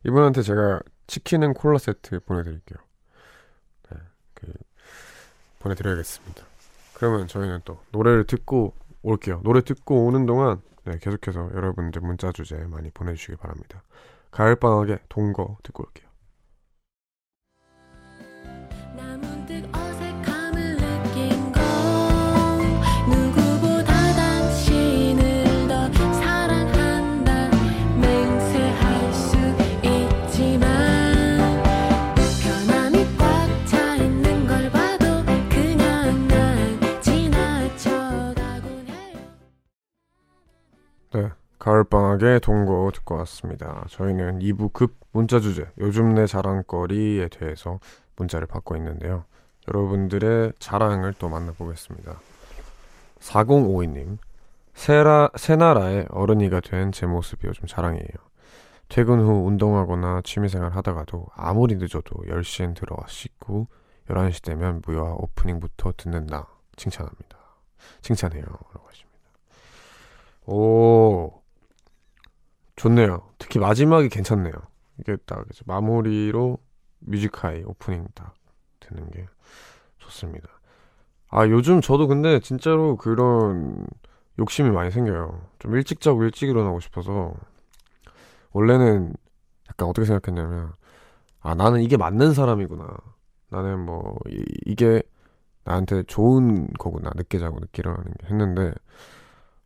이분한테 0.07 0.42
제가 0.42 0.80
치킨은 1.07 1.54
콜라 1.54 1.78
세트 1.78 2.20
보내드릴게요. 2.20 2.78
네, 3.90 3.98
그 4.35 4.52
보내드려야겠습니다. 5.61 6.44
그러면 6.94 7.26
저희는 7.26 7.61
또 7.64 7.80
노래를 7.90 8.24
듣고 8.26 8.74
올게요. 9.02 9.40
노래 9.44 9.61
듣고 9.61 10.07
오는 10.07 10.26
동안 10.26 10.62
네, 10.85 10.98
계속해서 10.98 11.50
여러분들 11.54 12.02
문자 12.02 12.33
주제 12.33 12.57
많이 12.57 12.90
보내주시기 12.90 13.37
바랍니다. 13.37 13.83
가을방학에 14.30 14.98
동거 15.09 15.59
듣고 15.62 15.85
올게요. 15.85 16.09
가을방학의 41.64 42.40
동거 42.40 42.90
듣고 42.92 43.14
왔습니다. 43.20 43.87
저희는 43.88 44.40
2부 44.40 44.74
급 44.74 44.98
문자 45.12 45.40
주제, 45.40 45.66
요즘 45.79 46.12
내 46.12 46.27
자랑거리에 46.27 47.29
대해서 47.29 47.81
문자를 48.16 48.46
받고 48.46 48.77
있는데요. 48.77 49.24
여러분들의 49.66 50.53
자랑을 50.59 51.14
또 51.18 51.31
만나보겠습니다. 51.31 52.20
4052님, 53.18 54.18
새라, 54.74 55.31
새나라의 55.37 56.09
어른이가 56.11 56.61
된 56.61 56.90
제 56.90 57.07
모습이 57.07 57.46
요즘 57.46 57.66
자랑이에요. 57.66 58.12
퇴근 58.90 59.20
후 59.20 59.46
운동하거나 59.46 60.20
취미생활 60.22 60.77
하다가도 60.77 61.29
아무리 61.35 61.77
늦어도 61.77 62.24
10시엔 62.27 62.77
들어와 62.77 63.07
씻고 63.09 63.68
11시 64.11 64.44
되면 64.44 64.83
무효화 64.85 65.14
오프닝부터 65.14 65.94
듣는다. 65.96 66.46
칭찬합니다. 66.77 67.38
칭찬해요. 68.03 68.44
라고 68.44 68.87
하십니다. 68.87 69.18
오, 70.44 71.43
좋네요. 72.77 73.23
특히 73.39 73.59
마지막이 73.59 74.09
괜찮네요. 74.09 74.53
이게 75.01 75.17
딱 75.27 75.47
마무리로 75.67 76.59
뮤직하이 77.01 77.63
오프닝 77.65 78.07
딱 78.15 78.35
되는 78.81 79.11
게 79.11 79.27
좋습니다. 79.99 80.49
아, 81.31 81.47
요즘 81.49 81.81
저도 81.81 82.07
근데 82.07 82.41
진짜로 82.41 82.97
그런 82.97 83.87
욕심이 84.39 84.71
많이 84.71 84.91
생겨요. 84.91 85.41
좀 85.59 85.75
일찍 85.75 86.01
자고 86.01 86.23
일찍 86.25 86.49
일어나고 86.49 86.81
싶어서 86.81 87.35
원래는 88.53 89.15
약간 89.69 89.89
어떻게 89.89 90.05
생각했냐면 90.07 90.73
아, 91.41 91.55
나는 91.55 91.83
이게 91.83 91.97
맞는 91.97 92.35
사람이구나. 92.35 92.97
나는 93.51 93.85
뭐 93.85 94.17
이, 94.29 94.45
이게 94.65 95.03
나한테 95.65 96.05
좋은 96.05 96.69
거구나. 96.79 97.11
늦게 97.15 97.39
자고 97.39 97.59
늦게 97.61 97.81
일어나는 97.81 98.05
게 98.05 98.27
했는데 98.27 98.73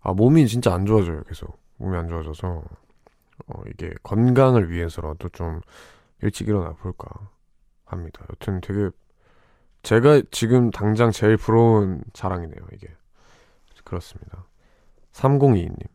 아, 0.01 0.13
몸이 0.13 0.47
진짜 0.49 0.73
안 0.75 0.87
좋아져요. 0.87 1.23
계속. 1.25 1.59
몸이 1.77 1.97
안 1.97 2.09
좋아져서 2.09 2.63
어, 3.47 3.63
이게 3.69 3.93
건강을 4.03 4.71
위해서라도 4.71 5.29
좀 5.31 5.61
일찍 6.23 6.49
일어나 6.49 6.73
볼까 6.75 7.09
합니다. 7.85 8.25
여튼 8.31 8.61
되게 8.61 8.91
제가 9.83 10.23
지금 10.31 10.71
당장 10.71 11.11
제일 11.13 11.37
부러운 11.37 12.03
자랑이네요, 12.13 12.61
이게. 12.75 12.89
그렇습니다. 13.85 14.45
3022님. 15.13 15.87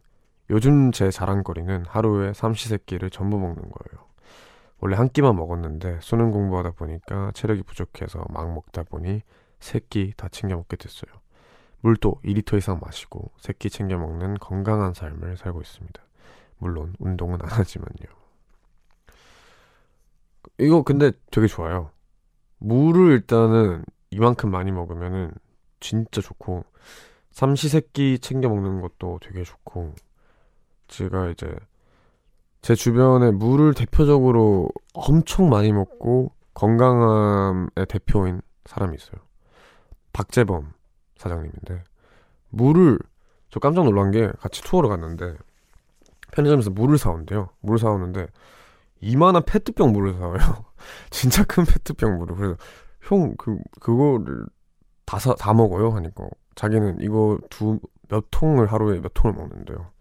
요즘 0.49 0.91
제 0.91 1.12
자랑거리는 1.12 1.86
하루에 1.88 2.34
삼시세끼를 2.34 3.10
전부 3.10 3.38
먹는 3.38 3.62
거예요. 3.62 4.06
원래 4.79 4.95
한 4.97 5.10
끼만 5.10 5.36
먹었는데 5.36 5.99
수능 6.01 6.32
공부하다 6.32 6.71
보니까 6.71 7.32
체력이 7.34 7.63
부족해서 7.63 8.25
막 8.29 8.53
먹다 8.53 8.84
보니 8.84 9.21
세 9.60 9.79
끼 9.79 10.13
다 10.17 10.27
챙겨 10.29 10.56
먹게 10.58 10.75
됐어요. 10.77 11.12
물도 11.82 12.19
2리터 12.25 12.58
이상 12.58 12.79
마시고 12.82 13.32
세 13.39 13.53
끼 13.53 13.69
챙겨 13.69 13.97
먹는 13.97 14.36
건강한 14.39 14.93
삶을 14.93 15.38
살고 15.38 15.62
있습니다. 15.62 16.02
물론 16.57 16.93
운동은 16.99 17.39
안 17.41 17.49
하지만요. 17.49 18.23
이거 20.59 20.83
근데 20.83 21.11
되게 21.31 21.47
좋아요. 21.47 21.91
물을 22.59 23.11
일단은 23.11 23.83
이만큼 24.11 24.51
많이 24.51 24.71
먹으면은 24.71 25.31
진짜 25.79 26.21
좋고 26.21 26.63
삼시세끼 27.31 28.19
챙겨 28.19 28.47
먹는 28.47 28.81
것도 28.81 29.19
되게 29.21 29.43
좋고 29.43 29.93
제가 30.87 31.29
이제 31.29 31.53
제 32.61 32.75
주변에 32.75 33.31
물을 33.31 33.73
대표적으로 33.73 34.69
엄청 34.93 35.49
많이 35.49 35.73
먹고 35.73 36.31
건강함의 36.53 37.69
대표인 37.89 38.41
사람이 38.65 38.95
있어요. 38.95 39.19
박재범 40.13 40.71
사장님인데 41.17 41.83
물을 42.49 42.99
저 43.49 43.59
깜짝 43.59 43.83
놀란 43.83 44.11
게 44.11 44.31
같이 44.39 44.61
투어를 44.61 44.89
갔는데 44.89 45.35
편의점에서 46.33 46.71
물을 46.71 46.97
사온대요. 46.97 47.49
물을 47.61 47.79
사오는데 47.79 48.27
이만한 49.01 49.43
페트병 49.45 49.91
물을 49.93 50.13
사와요. 50.13 50.37
진짜 51.11 51.43
큰 51.45 51.65
페트병 51.65 52.17
물을. 52.19 52.35
그래서 52.35 52.55
형 53.01 53.35
그 53.37 53.57
그거를 53.81 54.45
다 55.05 55.17
사 55.19 55.35
다 55.35 55.53
먹어요 55.53 55.91
하니까 55.91 56.27
자기는 56.55 56.99
이거 57.01 57.39
두 57.49 57.79
몇 58.09 58.25
통을 58.31 58.67
하루에 58.71 58.99
몇 59.01 59.11
통을 59.13 59.35
먹는데요. 59.35 59.91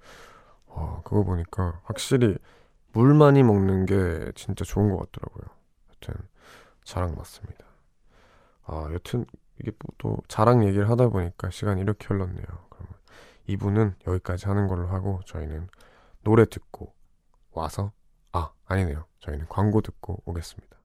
와 0.66 1.00
그거 1.04 1.22
보니까 1.24 1.80
확실히 1.84 2.36
물 2.92 3.14
많이 3.14 3.42
먹는 3.42 3.86
게 3.86 4.32
진짜 4.34 4.64
좋은 4.64 4.90
것 4.90 4.98
같더라고요. 5.12 5.44
여튼 5.90 6.14
자랑 6.84 7.14
맞습니다. 7.16 7.64
아 8.66 8.88
여튼 8.92 9.24
이게 9.60 9.72
또 9.98 10.18
자랑 10.28 10.64
얘기를 10.66 10.90
하다 10.90 11.08
보니까 11.08 11.50
시간이 11.50 11.80
이렇게 11.80 12.06
흘렀네요. 12.08 12.44
그러면 12.70 12.94
이분은 13.46 13.94
여기까지 14.06 14.46
하는 14.46 14.68
걸로 14.68 14.88
하고 14.88 15.20
저희는 15.26 15.68
노래 16.22 16.44
듣고 16.46 16.94
와서 17.50 17.92
아 18.32 18.52
아니네요. 18.64 19.06
저희는 19.20 19.46
광고 19.48 19.80
듣고 19.80 20.22
오겠습니다. 20.24 20.76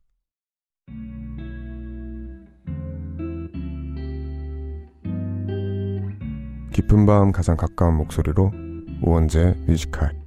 깊은 6.73 7.06
밤 7.06 7.32
가장 7.32 7.58
가까운 7.58 7.95
목소리로 7.97 8.52
우원재 9.02 9.56
뮤지컬 9.65 10.27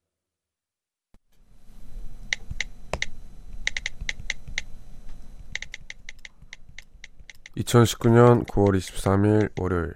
2019년 7.57 8.45
9월 8.47 8.77
23일 8.77 9.51
월요일 9.59 9.93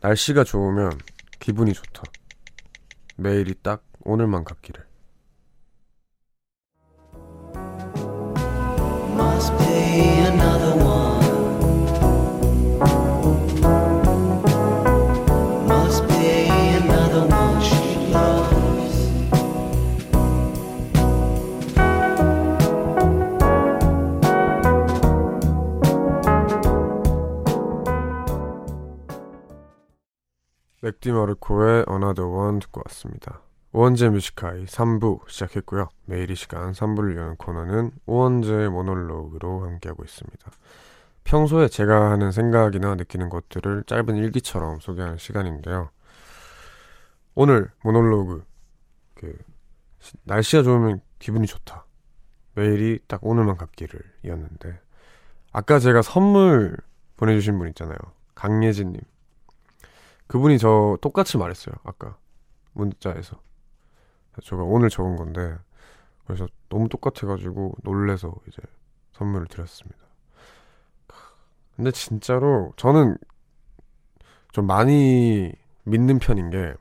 날씨가 0.00 0.44
좋으면 0.44 0.98
기분이 1.40 1.72
좋다. 1.72 2.02
매일이 3.16 3.54
딱 3.62 3.82
오늘만 4.04 4.44
같기를. 4.44 4.86
맥디 30.88 31.12
마르코의 31.12 31.84
Another 31.86 32.26
One 32.30 32.60
듣고 32.60 32.80
왔습니다. 32.86 33.42
우원재 33.72 34.08
뮤지카이 34.08 34.64
3부 34.64 35.28
시작했고요. 35.28 35.88
매일 36.06 36.30
이 36.30 36.34
시간 36.34 36.72
3부를 36.72 37.14
여는 37.14 37.36
코너는 37.36 37.90
우원재 38.06 38.68
모놀로그로 38.68 39.66
함께하고 39.66 40.02
있습니다. 40.02 40.50
평소에 41.24 41.68
제가 41.68 42.10
하는 42.12 42.32
생각이나 42.32 42.94
느끼는 42.94 43.28
것들을 43.28 43.84
짧은 43.86 44.16
일기처럼 44.16 44.80
소개하는 44.80 45.18
시간인데요. 45.18 45.90
오늘 47.34 47.70
모놀로그 47.84 48.46
그 49.12 49.36
시- 50.00 50.14
날씨가 50.24 50.62
좋으면 50.62 51.02
기분이 51.18 51.46
좋다. 51.46 51.84
매일이 52.54 52.98
딱 53.06 53.20
오늘만 53.26 53.58
같기를 53.58 54.00
이었는데 54.24 54.80
아까 55.52 55.78
제가 55.78 56.00
선물 56.00 56.78
보내주신 57.18 57.58
분 57.58 57.68
있잖아요. 57.68 57.98
강예진님. 58.34 59.02
그분이 60.28 60.58
저 60.58 60.96
똑같이 61.00 61.36
말했어요. 61.38 61.74
아까 61.84 62.16
문자에서. 62.72 63.40
제가 64.42 64.62
오늘 64.62 64.88
적은 64.88 65.16
건데 65.16 65.56
그래서 66.26 66.46
너무 66.68 66.88
똑같아가지고 66.88 67.74
놀래서 67.82 68.32
이제 68.46 68.62
선물을 69.12 69.48
드렸습니다. 69.48 69.98
근데 71.74 71.90
진짜로 71.90 72.72
저는 72.76 73.16
좀 74.52 74.66
많이 74.66 75.52
믿는 75.84 76.18
편인 76.18 76.50
게 76.50 76.74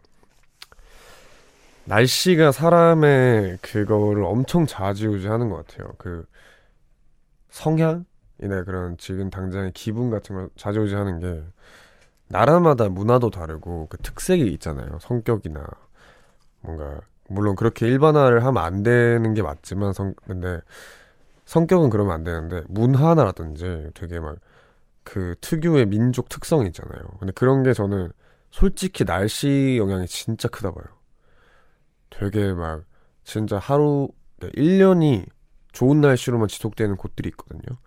날씨가 1.85 2.51
사람의 2.51 3.59
그거를 3.61 4.23
엄청 4.23 4.65
좌지우지하는 4.65 5.49
것 5.49 5.65
같아요. 5.65 5.93
그 5.97 6.25
성향이나 7.49 8.63
그런 8.65 8.97
지금 8.97 9.29
당장의 9.29 9.71
기분 9.73 10.09
같은 10.09 10.35
걸 10.35 10.49
좌지우지하는 10.57 11.19
게 11.19 11.43
나라마다 12.29 12.89
문화도 12.89 13.29
다르고 13.29 13.87
그 13.89 13.97
특색이 13.97 14.47
있잖아요. 14.53 14.99
성격이나 15.01 15.65
뭔가 16.61 17.01
물론 17.29 17.55
그렇게 17.55 17.87
일반화를 17.87 18.45
하면 18.45 18.63
안 18.63 18.83
되는 18.83 19.33
게 19.33 19.41
맞지만 19.41 19.93
성 19.93 20.13
근데 20.25 20.61
성격은 21.45 21.89
그러면 21.89 22.13
안 22.13 22.23
되는데 22.23 22.63
문화라든지 22.67 23.91
되게 23.93 24.19
막 24.19 24.37
그 25.07 25.35
특유의 25.39 25.85
민족 25.85 26.27
특성이 26.27 26.67
있잖아요. 26.67 27.01
근데 27.17 27.31
그런 27.31 27.63
게 27.63 27.71
저는 27.71 28.11
솔직히 28.51 29.05
날씨 29.05 29.77
영향이 29.79 30.05
진짜 30.05 30.49
크다 30.49 30.71
봐요. 30.71 30.83
되게 32.09 32.51
막 32.51 32.83
진짜 33.23 33.57
하루 33.57 34.09
1년이 34.41 35.25
좋은 35.71 36.01
날씨로만 36.01 36.49
지속되는 36.49 36.97
곳들이 36.97 37.29
있거든요. 37.29 37.77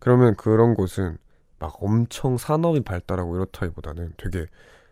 그러면 0.00 0.34
그런 0.34 0.74
곳은 0.74 1.18
막 1.58 1.76
엄청 1.82 2.36
산업이 2.36 2.80
발달하고 2.80 3.36
이렇다기보다는 3.36 4.12
되게 4.16 4.46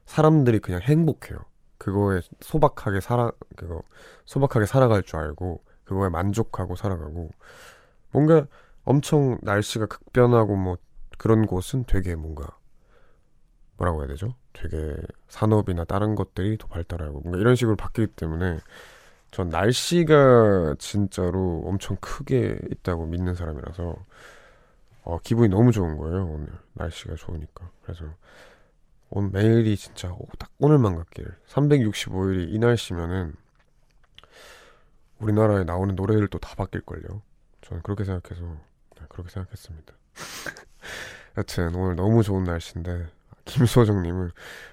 사람들이 0.06 0.58
그냥 0.60 0.80
행복해요. 0.80 1.38
그거에 1.78 2.20
소박하게 2.40 3.00
살아 3.00 3.30
그거 3.56 3.82
소박하게 4.24 4.66
살아갈 4.66 5.02
줄 5.02 5.18
알고 5.18 5.62
그거에 5.84 6.08
만족하고 6.08 6.76
살아가고 6.76 7.30
뭔가 8.10 8.46
엄청 8.84 9.38
날씨가 9.42 9.86
극변하고 9.86 10.56
뭐 10.56 10.76
그런 11.18 11.46
곳은 11.46 11.84
되게 11.86 12.14
뭔가 12.14 12.56
뭐라고 13.76 14.00
해야 14.00 14.08
되죠? 14.08 14.34
되게 14.52 14.96
산업이나 15.28 15.84
다른 15.84 16.14
것들이 16.14 16.56
더 16.58 16.68
발달하고 16.68 17.20
뭔가 17.20 17.38
이런 17.38 17.56
식으로 17.56 17.76
바뀌기 17.76 18.14
때문에 18.14 18.58
전 19.30 19.48
날씨가 19.48 20.76
진짜로 20.78 21.64
엄청 21.66 21.96
크게 22.00 22.56
있다고 22.70 23.06
믿는 23.06 23.34
사람이라서 23.34 23.96
어, 25.05 25.18
기분이 25.22 25.48
너무 25.48 25.70
좋은 25.72 25.96
거예요 25.96 26.24
오늘. 26.26 26.48
날씨가 26.74 27.14
좋으니까. 27.16 27.70
그래서 27.82 28.05
오늘 29.11 29.30
매일이 29.30 29.76
진짜 29.76 30.11
오- 30.11 30.26
딱 30.38 30.50
오늘만 30.59 30.96
같길 30.96 31.26
365일이 31.46 32.52
이 32.52 32.59
날씨면은 32.59 33.34
우리나라에 35.18 35.64
나오는 35.64 35.94
노래들도 35.94 36.38
다 36.38 36.55
바뀔걸요. 36.57 37.22
저는 37.62 37.82
그렇게 37.82 38.05
생각해서 38.05 38.44
네, 38.98 39.07
그렇게 39.09 39.30
생각했습니다. 39.30 39.94
여튼 41.38 41.74
오늘 41.74 41.96
너무 41.96 42.22
좋은 42.22 42.44
날씨인데 42.44 43.07
김소정님은 43.44 44.30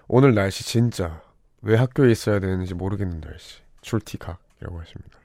오늘 0.07 0.34
날씨 0.34 0.63
진짜 0.63 1.21
왜 1.61 1.75
학교에 1.75 2.09
있어야 2.11 2.39
되는지 2.39 2.73
모르겠는 2.73 3.21
날씨. 3.21 3.61
출티각이라고 3.82 4.79
하십니다. 4.79 5.17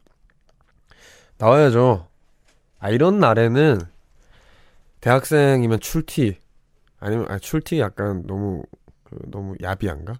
나와야죠. 1.38 2.08
아 2.78 2.90
이런 2.90 3.18
날에는 3.20 3.80
대학생이면 5.00 5.80
출티 5.80 6.40
아니면 7.00 7.26
아 7.30 7.38
출티 7.38 7.80
약간 7.80 8.24
너무 8.26 8.64
그, 9.04 9.18
너무 9.30 9.54
야비한가 9.62 10.14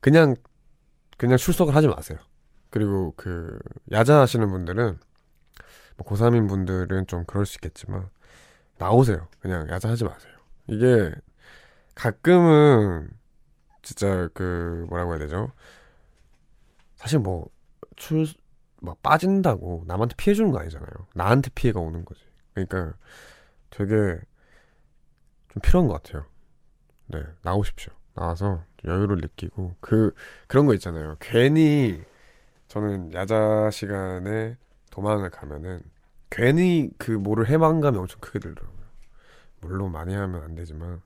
그냥 0.00 0.34
그냥 1.18 1.36
출석을 1.36 1.74
하지 1.74 1.88
마세요 1.88 2.18
그리고 2.70 3.14
그 3.16 3.58
야자하시는 3.92 4.48
분들은 4.50 4.98
뭐 5.96 6.06
고3인 6.06 6.48
분들은 6.48 7.06
좀 7.06 7.24
그럴 7.26 7.46
수 7.46 7.56
있겠지만 7.58 8.08
나오세요. 8.78 9.28
그냥 9.40 9.68
야자하지 9.70 10.04
마세요. 10.04 10.32
이게 10.68 11.12
가끔은 11.94 13.10
진짜 13.82 14.28
그 14.34 14.86
뭐라고 14.90 15.12
해야 15.12 15.20
되죠? 15.20 15.52
사실 16.96 17.18
뭐 17.18 17.48
출 17.96 18.26
막 18.82 19.02
빠진다고 19.02 19.84
남한테 19.86 20.14
피해 20.16 20.34
주는 20.34 20.50
거 20.52 20.58
아니잖아요. 20.58 20.88
나한테 21.14 21.50
피해가 21.54 21.80
오는 21.80 22.04
거지. 22.04 22.22
그러니까 22.54 22.94
되게 23.70 24.20
좀 25.48 25.60
필요한 25.62 25.88
것 25.88 26.02
같아요. 26.02 26.26
네, 27.06 27.22
나오십시오. 27.42 27.92
나와서 28.14 28.64
여유를 28.84 29.18
느끼고 29.18 29.76
그 29.80 30.14
그런 30.46 30.66
거 30.66 30.74
있잖아요. 30.74 31.16
괜히 31.20 32.02
저는 32.68 33.12
야자 33.14 33.70
시간에 33.70 34.56
도망을 34.90 35.30
가면은 35.30 35.82
괜히 36.30 36.90
그 36.98 37.10
뭐를 37.12 37.48
해방감이 37.48 37.98
엄청 37.98 38.20
크게 38.20 38.38
들더라고요. 38.38 38.80
물론 39.60 39.92
많이 39.92 40.14
하면 40.14 40.42
안 40.42 40.54
되지만 40.54 41.02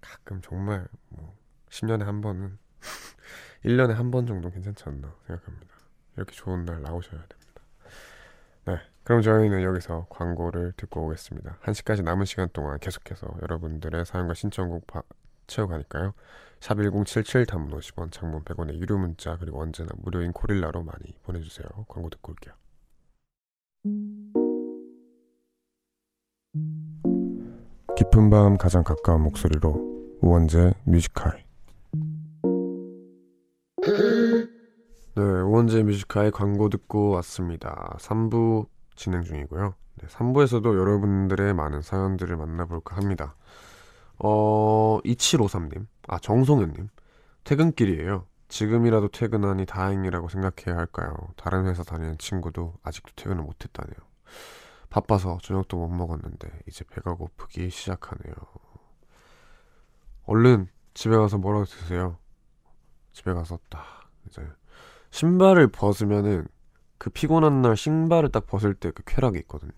가끔 0.00 0.40
정말 0.42 0.86
뭐 1.08 1.36
10년에 1.70 2.04
한 2.04 2.20
번은 2.20 2.58
1년에 3.64 3.92
한 3.94 4.10
번 4.10 4.26
정도 4.26 4.50
괜찮지 4.50 4.84
않나 4.86 5.14
생각합니다. 5.26 5.74
이렇게 6.16 6.32
좋은 6.34 6.64
날 6.64 6.82
나오셔야 6.82 7.20
됩니다. 7.26 7.62
네. 8.66 8.78
그럼 9.08 9.22
저희는 9.22 9.62
여기서 9.62 10.06
광고를 10.10 10.74
듣고 10.76 11.06
오겠습니다. 11.06 11.60
1시까지 11.62 12.04
남은 12.04 12.26
시간 12.26 12.46
동안 12.52 12.78
계속해서 12.78 13.26
여러분들의 13.40 14.04
사연과 14.04 14.34
신청곡 14.34 14.86
바, 14.86 15.00
채워가니까요. 15.46 16.12
샵 16.60 16.74
1077 16.74 17.46
단문 17.46 17.78
50원, 17.78 18.12
장문 18.12 18.44
100원의 18.44 18.74
유료 18.74 18.98
문자 18.98 19.38
그리고 19.38 19.62
언제나 19.62 19.88
무료인 19.96 20.34
고릴라로 20.34 20.82
많이 20.82 21.14
보내주세요. 21.22 21.66
광고 21.88 22.10
듣고 22.10 22.32
올게요. 22.32 22.54
깊은 27.96 28.28
밤 28.28 28.58
가장 28.58 28.84
가까운 28.84 29.22
목소리로 29.22 30.18
우원재 30.20 30.74
Music 30.84 31.16
High 31.16 31.42
네, 35.16 35.22
우원재 35.22 35.82
Music 35.84 36.10
High 36.10 36.30
광고 36.30 36.68
듣고 36.68 37.08
왔습니다. 37.08 37.96
3부 38.00 38.66
진행 38.98 39.22
중이고요. 39.22 39.74
네, 39.94 40.06
3부에서도 40.08 40.64
여러분들의 40.64 41.54
많은 41.54 41.82
사연들을 41.82 42.36
만나볼까 42.36 42.96
합니다. 42.96 43.36
어, 44.18 44.98
2753님, 45.04 45.86
아, 46.08 46.18
정송현님, 46.18 46.88
퇴근길이에요. 47.44 48.26
지금이라도 48.48 49.08
퇴근하니 49.08 49.66
다행이라고 49.66 50.28
생각해야 50.28 50.76
할까요? 50.76 51.14
다른 51.36 51.66
회사 51.66 51.82
다니는 51.84 52.18
친구도 52.18 52.74
아직도 52.82 53.12
퇴근을 53.14 53.42
못했다네요. 53.42 53.96
바빠서 54.90 55.38
저녁도 55.42 55.76
못 55.76 55.88
먹었는데 55.88 56.50
이제 56.66 56.84
배가 56.90 57.14
고프기 57.14 57.70
시작하네요. 57.70 58.34
얼른 60.24 60.68
집에 60.94 61.16
가서 61.16 61.38
뭐라도 61.38 61.66
드세요. 61.66 62.18
집에 63.12 63.32
가서 63.32 63.58
딱 63.68 64.10
이제 64.26 64.42
신발을 65.10 65.68
벗으면은 65.68 66.48
그 66.98 67.10
피곤한 67.10 67.62
날 67.62 67.76
신발을 67.76 68.30
딱 68.30 68.46
벗을 68.46 68.74
때 68.74 68.90
그 68.90 69.02
쾌락이 69.06 69.38
있거든요. 69.40 69.72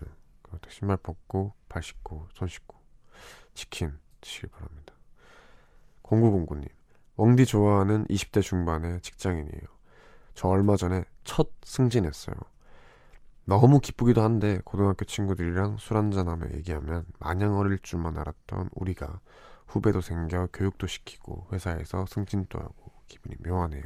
신발 0.68 0.96
벗고 0.96 1.52
발 1.68 1.82
씻고 1.82 2.28
손 2.32 2.48
씻고 2.48 2.76
치킨 3.54 3.98
드시기 4.20 4.46
바랍니다. 4.48 4.94
0909님 6.02 6.68
웡디 7.16 7.46
좋아하는 7.46 8.06
20대 8.06 8.42
중반의 8.42 9.00
직장인이에요. 9.00 9.62
저 10.34 10.48
얼마 10.48 10.76
전에 10.76 11.04
첫 11.24 11.50
승진했어요. 11.62 12.36
너무 13.44 13.80
기쁘기도 13.80 14.22
한데 14.22 14.60
고등학교 14.64 15.04
친구들이랑 15.04 15.76
술 15.78 15.96
한잔하며 15.96 16.52
얘기하면 16.54 17.04
마냥 17.18 17.58
어릴 17.58 17.78
줄만 17.80 18.16
알았던 18.16 18.70
우리가 18.74 19.20
후배도 19.66 20.00
생겨 20.00 20.48
교육도 20.52 20.86
시키고 20.86 21.48
회사에서 21.52 22.06
승진도 22.06 22.58
하고 22.58 22.92
기분이 23.08 23.36
묘하네요. 23.44 23.82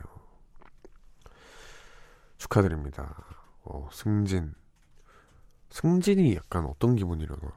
축하드립니다. 2.45 3.17
어, 3.63 3.89
승진. 3.93 4.55
승진이 5.71 6.37
약간 6.37 6.67
어떤 6.67 6.95
기분이려나? 6.95 7.53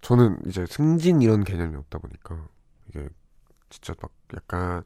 저는 0.00 0.38
이제 0.46 0.66
승진 0.66 1.22
이런 1.22 1.44
개념이 1.44 1.76
없다 1.76 1.98
보니까 1.98 2.46
이게 2.88 3.08
진짜 3.70 3.94
막 4.00 4.10
약간 4.34 4.84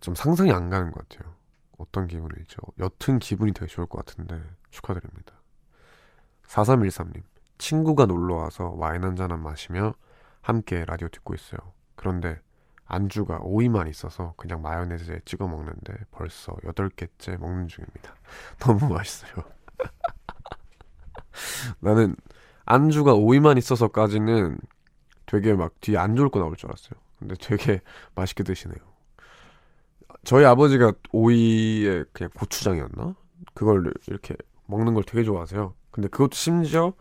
좀 0.00 0.14
상상이 0.14 0.52
안 0.52 0.68
가는 0.68 0.90
것 0.92 1.08
같아요. 1.08 1.34
어떤 1.78 2.06
기분일지. 2.06 2.56
여튼 2.78 3.18
기분이 3.18 3.52
되게 3.52 3.66
좋을 3.66 3.86
것 3.86 4.04
같은데 4.04 4.42
축하드립니다. 4.70 5.32
4313님. 6.46 7.22
친구가 7.56 8.06
놀러 8.06 8.36
와서 8.36 8.74
와인 8.76 9.02
한잔 9.02 9.42
마시며 9.42 9.94
함께 10.42 10.84
라디오 10.84 11.08
듣고 11.08 11.34
있어요. 11.34 11.58
그런데 11.96 12.40
안주가 12.88 13.38
오이만 13.42 13.88
있어서 13.88 14.34
그냥 14.36 14.62
마요네즈에 14.62 15.20
찍어 15.24 15.46
먹는데 15.46 15.94
벌써 16.10 16.52
8개째 16.64 17.38
먹는 17.38 17.68
중입니다. 17.68 18.14
너무 18.60 18.92
맛있어요. 18.92 19.32
나는 21.80 22.16
안주가 22.64 23.14
오이만 23.14 23.58
있어서까지는 23.58 24.58
되게 25.26 25.54
막 25.54 25.78
뒤에 25.80 25.98
안 25.98 26.16
좋을 26.16 26.30
거 26.30 26.40
나올 26.40 26.56
줄 26.56 26.68
알았어요. 26.70 26.98
근데 27.18 27.34
되게 27.40 27.80
맛있게 28.14 28.44
드시네요. 28.44 28.78
저희 30.24 30.44
아버지가 30.44 30.92
오이에 31.12 32.04
그냥 32.12 32.30
고추장이었나? 32.34 33.14
그걸 33.54 33.92
이렇게 34.08 34.34
먹는 34.66 34.94
걸 34.94 35.04
되게 35.04 35.24
좋아하세요. 35.24 35.74
근데 35.90 36.08
그것도 36.08 36.34
심지어 36.34 36.92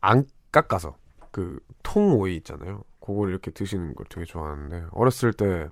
안 0.00 0.24
깎아서 0.52 0.96
그 1.30 1.60
통 1.82 2.12
오이 2.20 2.36
있잖아요. 2.36 2.84
그걸 3.00 3.30
이렇게 3.30 3.50
드시는 3.50 3.94
걸 3.94 4.06
되게 4.08 4.24
좋아하는데 4.26 4.86
어렸을 4.92 5.32
때 5.32 5.68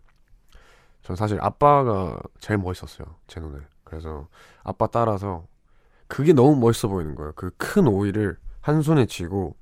전 1.03 1.17
사실 1.17 1.39
아빠가 1.41 2.19
제일 2.39 2.59
멋있었어요. 2.59 3.17
제 3.27 3.41
눈에. 3.41 3.61
그래서 3.85 4.29
아빠 4.63 4.87
따라서 4.89 5.47
그게 6.09 6.33
너무 6.33 6.57
멋있어 6.57 6.89
보이는 6.89 7.15
거예요. 7.15 7.33
그 7.35 7.51
큰 7.57 7.87
오이를 7.87 8.39
한 8.61 8.83
손에 8.83 9.07
쥐고 9.07 9.57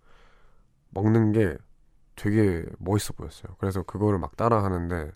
먹는 0.90 1.32
게 1.32 1.56
되게 2.16 2.64
멋있어 2.78 3.12
보였어요. 3.14 3.54
그래서 3.58 3.82
그거를 3.82 4.18
막 4.18 4.36
따라 4.36 4.64
하는데 4.64 5.12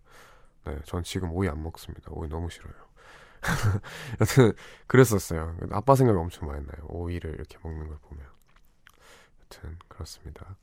네, 0.66 0.78
전 0.84 1.02
지금 1.02 1.32
오이 1.32 1.48
안 1.48 1.62
먹습니다. 1.62 2.10
오이 2.12 2.28
너무 2.28 2.50
싫어요. 2.50 2.74
여튼 4.20 4.52
그랬었어요. 4.86 5.56
아빠 5.72 5.94
생각이 5.94 6.18
엄청 6.18 6.48
많이 6.48 6.64
나요. 6.66 6.86
오이를 6.88 7.32
이렇게 7.34 7.58
먹는 7.62 7.88
걸 7.88 7.96
보면. 8.02 8.24
여튼 9.44 9.78
그렇습니다. 9.88 10.56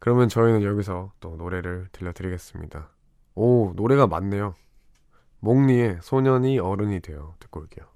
그러면 0.00 0.28
저희는 0.28 0.62
여기서 0.62 1.12
또 1.20 1.36
노래를 1.36 1.88
들려드리겠습니다. 1.92 2.88
오 3.34 3.72
노래가 3.76 4.06
많네요. 4.06 4.54
몽리의 5.40 5.98
소년이 6.02 6.58
어른이 6.58 7.00
되어 7.00 7.34
듣고 7.38 7.60
올게요. 7.60 7.86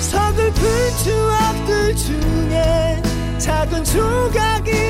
서글픈 0.00 0.62
추억들 1.04 1.96
중에 1.96 3.02
작은 3.38 3.84
조각이 3.84 4.85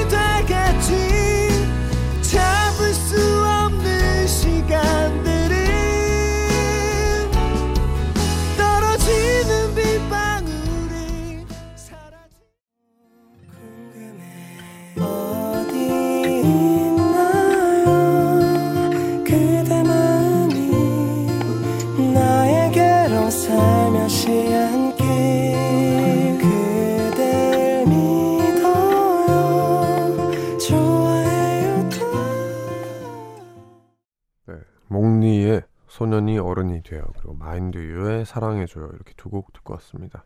시간이 36.76 36.82
돼요. 36.82 37.02
그리고 37.16 37.34
마인드 37.34 37.78
유의 37.78 38.26
사랑해줘요. 38.26 38.86
이렇게 38.92 39.12
두 39.16 39.30
곡 39.30 39.52
듣고 39.52 39.74
왔습니다. 39.74 40.24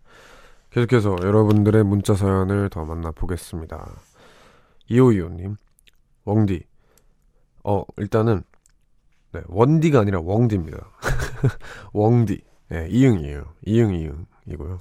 계속해서 0.71 1.17
여러분들의 1.23 1.85
문자 1.85 2.15
사연을 2.15 2.69
더 2.71 2.85
만나보겠습니다. 2.85 3.91
2525님, 4.91 5.57
웡디. 6.25 6.63
어, 7.65 7.85
일단은, 7.97 8.43
네, 9.33 9.43
원디가 9.47 10.01
아니라 10.01 10.21
웡디입니다. 10.21 10.79
웡디. 11.93 12.43
네, 12.69 12.89
이응이에요. 12.89 13.45
이응, 13.67 13.95
이응이고요. 14.47 14.81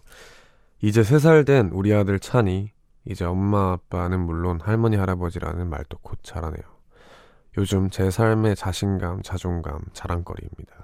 이제 0.82 1.02
3살 1.02 1.46
된 1.46 1.70
우리 1.74 1.94
아들 1.94 2.20
찬이, 2.20 2.72
이제 3.06 3.26
엄마 3.26 3.72
아빠는 3.72 4.20
물론 4.20 4.60
할머니 4.62 4.96
할아버지라는 4.98 5.70
말도 5.70 5.98
곧 6.00 6.20
잘하네요. 6.22 6.62
요즘 7.58 7.90
제 7.90 8.12
삶의 8.12 8.56
자신감, 8.56 9.24
자존감, 9.24 9.80
자랑거리입니다. 9.94 10.79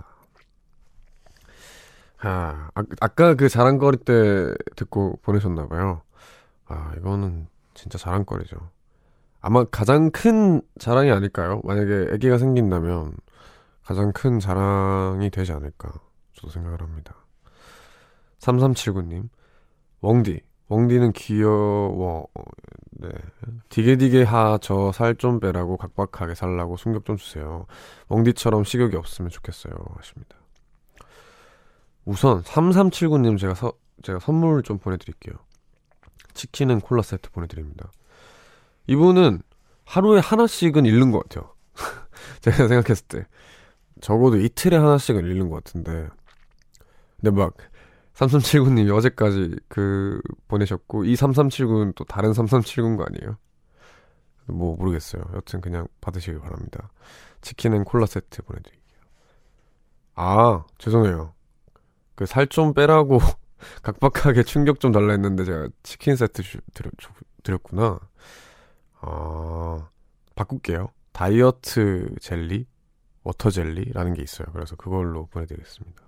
아, 2.26 2.70
아 2.76 2.82
아 3.02 3.08
까 3.16 3.36
그 3.36 3.50
자랑거리 3.50 3.98
때 3.98 4.54
듣고 4.76 5.20
보내셨나봐요. 5.22 6.02
아, 6.68 6.94
이거는 6.98 7.48
진짜 7.76 7.98
자랑거리죠. 8.00 8.58
아마 9.42 9.64
가장 9.66 10.10
큰 10.12 10.62
자랑이 10.80 11.12
아닐까요? 11.12 11.62
만약에 11.64 12.10
아기가 12.14 12.38
생긴다면 12.40 13.14
가장 13.84 14.12
큰 14.14 14.40
자랑이 14.40 15.30
되지 15.30 15.52
않을까 15.54 15.92
저도 16.34 16.50
생각을 16.52 16.82
합니다. 16.82 17.16
3379님, 18.40 19.30
웡디, 20.02 20.42
웡디는 20.70 21.12
귀여워. 21.14 22.28
네. 22.92 23.10
디게디게 23.70 24.24
하 24.24 24.58
저 24.60 24.92
살 24.92 25.16
좀 25.18 25.40
빼라고 25.40 25.78
각박하게 25.78 26.34
살라고 26.36 26.78
숨격 26.78 27.06
좀 27.06 27.18
주세요. 27.18 27.68
웡디처럼 28.10 28.64
식욕이 28.64 28.96
없으면 28.96 29.30
좋겠어요. 29.30 29.74
하십니다. 29.98 30.38
우선 32.06 32.42
3379님 32.44 33.38
제가 33.38 33.56
서, 33.56 33.74
제가 34.04 34.20
선물 34.20 34.64
좀 34.64 34.78
보내드릴게요. 34.78 35.36
치킨은 36.34 36.82
콜라 36.82 37.02
세트 37.02 37.32
보내드립니다. 37.32 37.92
이분은 38.88 39.42
하루에 39.86 40.20
하나씩은 40.20 40.86
잃는 40.86 41.12
것 41.12 41.28
같아요. 41.28 41.54
제가 42.42 42.68
생각했을 42.68 43.08
때 43.08 43.28
적어도 44.02 44.38
이틀에 44.38 44.78
하나씩은 44.78 45.22
잃는 45.26 45.50
것 45.50 45.64
같은데 45.64 46.08
근데 47.20 47.32
막 47.32 47.56
3379님이 48.14 48.96
어제까지 48.96 49.56
그 49.68 50.22
보내셨고 50.48 51.06
이 51.06 51.16
3379는 51.16 51.96
또 51.96 52.04
다른 52.06 52.32
3379인 52.32 52.98
거 52.98 53.04
아니에요? 53.04 53.38
뭐 54.48 54.76
모르겠어요. 54.76 55.24
여튼 55.34 55.60
그냥 55.60 55.88
받으시길 56.02 56.40
바랍니다. 56.40 56.90
치킨 57.42 57.74
and 57.74 57.84
콜라 57.84 58.06
세트 58.06 58.44
보내드릴게요. 58.44 59.02
아 60.16 60.64
죄송해요. 60.78 61.35
그 62.16 62.26
살 62.26 62.48
좀 62.48 62.74
빼라고 62.74 63.20
각박하게 63.84 64.44
충격 64.44 64.80
좀 64.80 64.92
달라 64.92 65.12
했는데 65.14 65.44
제가 65.46 65.70
치킨 65.84 66.16
세트 66.16 66.44
주, 66.44 66.60
드렸, 66.74 66.92
드렸구나. 67.44 68.00
아 69.02 69.90
바꿀게요. 70.36 70.90
다이어트 71.14 72.14
젤리, 72.22 72.66
워터 73.24 73.50
젤리라는 73.50 74.14
게 74.14 74.22
있어요. 74.22 74.48
그래서 74.54 74.76
그걸로 74.76 75.28
보내드리겠습니다. 75.28 76.04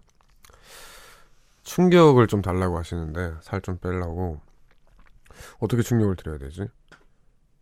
충격을 1.64 2.28
좀 2.28 2.42
달라고 2.42 2.78
하시는데 2.78 3.36
살 3.42 3.62
좀 3.62 3.78
빼려고 3.78 4.40
어떻게 5.60 5.82
충격을 5.82 6.16
드려야 6.16 6.38
되지? 6.38 6.68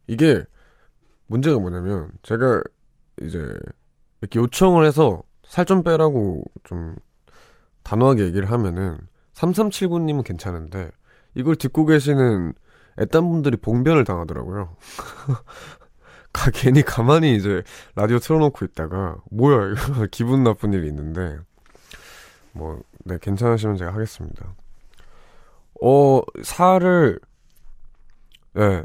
이게 0.07 0.43
문제가 1.27 1.59
뭐냐면 1.59 2.11
제가 2.23 2.61
이제 3.21 3.39
이렇게 4.21 4.39
요청을 4.39 4.85
해서 4.85 5.23
살 5.47 5.65
좀 5.65 5.83
빼라고 5.83 6.43
좀 6.63 6.95
단호하게 7.86 8.25
얘기를 8.25 8.51
하면은 8.51 8.97
3379님은 9.33 10.25
괜찮은데 10.25 10.91
이걸 11.36 11.55
듣고 11.55 11.86
계시는 11.86 12.53
애딴 12.99 13.29
분들이 13.29 13.55
봉변을 13.55 14.03
당하더라고요. 14.03 14.75
가, 16.33 16.51
괜히 16.53 16.81
가만히 16.81 17.38
이제 17.38 17.63
라디오 17.95 18.19
틀어놓고 18.19 18.65
있다가 18.65 19.15
뭐야 19.31 19.71
이거 19.71 20.07
기분 20.11 20.43
나쁜 20.43 20.73
일이 20.73 20.88
있는데 20.89 21.39
뭐 22.51 22.81
네 23.07 23.19
괜찮으시면 23.19 23.77
제가 23.77 23.93
하겠습니다. 23.93 24.55
어 25.81 26.21
살을 26.43 27.19
네 28.53 28.83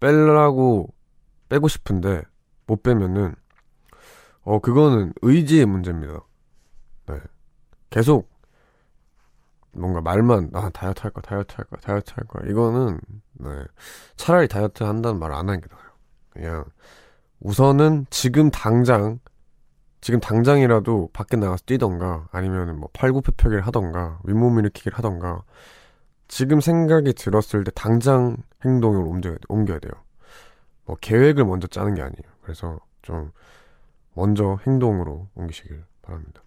빼려고 0.00 0.92
빼고 1.48 1.68
싶은데 1.68 2.22
못 2.66 2.82
빼면은 2.82 3.34
어 4.42 4.58
그거는 4.58 5.12
의지의 5.22 5.66
문제입니다. 5.66 6.20
네 7.90 7.96
계속 7.96 8.28
뭔가 9.72 10.00
말만 10.00 10.50
아 10.54 10.70
다이어트 10.70 11.02
할 11.02 11.10
거야 11.12 11.22
다이어트 11.22 11.54
할 11.56 11.64
거야 11.66 11.80
다이어트 11.80 12.12
할 12.14 12.24
거야 12.26 12.50
이거는 12.50 13.00
네 13.34 13.48
차라리 14.16 14.48
다이어트 14.48 14.82
한다는 14.84 15.18
말 15.18 15.32
안 15.32 15.48
하는 15.48 15.60
게 15.60 15.66
나아요. 15.70 15.88
그냥 16.30 16.64
우선은 17.40 18.06
지금 18.10 18.50
당장 18.50 19.18
지금 20.00 20.20
당장이라도 20.20 21.10
밖에 21.12 21.36
나가서 21.36 21.64
뛰던가 21.66 22.28
아니면 22.32 22.78
뭐 22.78 22.88
팔굽혀펴기를 22.92 23.66
하던가 23.66 24.20
윗몸 24.24 24.58
일으키기를 24.60 24.96
하던가 24.96 25.42
지금 26.28 26.60
생각이 26.60 27.14
들었을 27.14 27.64
때 27.64 27.70
당장 27.74 28.36
행동을 28.64 29.00
옮겨야, 29.06 29.36
옮겨야 29.48 29.78
돼요. 29.80 29.92
뭐 30.84 30.96
계획을 31.00 31.44
먼저 31.44 31.66
짜는 31.66 31.94
게 31.94 32.02
아니에요. 32.02 32.22
그래서 32.42 32.78
좀 33.02 33.32
먼저 34.14 34.58
행동으로 34.66 35.28
옮기시길 35.34 35.84
바랍니다. 36.02 36.42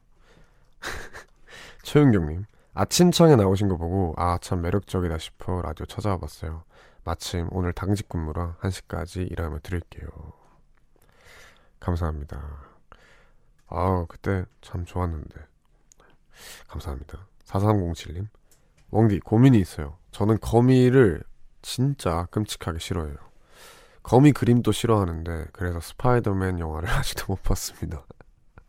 최윤경님 1.91 2.45
아침청에 2.73 3.35
나오신 3.35 3.67
거 3.67 3.75
보고 3.75 4.13
아 4.15 4.37
참 4.39 4.61
매력적이다 4.61 5.17
싶어 5.17 5.61
라디오 5.61 5.85
찾아와 5.85 6.17
봤어요. 6.19 6.63
마침 7.03 7.49
오늘 7.51 7.73
당직 7.73 8.07
근무라 8.07 8.55
1시까지 8.61 9.29
일하며 9.29 9.59
드릴게요. 9.59 10.07
감사합니다. 11.81 12.41
아 13.67 14.05
그때 14.07 14.45
참 14.61 14.85
좋았는데. 14.85 15.35
감사합니다. 16.69 17.27
4307님. 17.43 18.29
웡디, 18.91 19.19
고민이 19.19 19.59
있어요. 19.59 19.97
저는 20.11 20.39
거미를 20.39 21.21
진짜 21.61 22.25
끔찍하게 22.31 22.79
싫어해요. 22.79 23.17
거미 24.01 24.31
그림도 24.31 24.71
싫어하는데, 24.71 25.47
그래서 25.51 25.81
스파이더맨 25.81 26.59
영화를 26.59 26.87
아직도 26.95 27.25
못 27.33 27.43
봤습니다. 27.43 28.05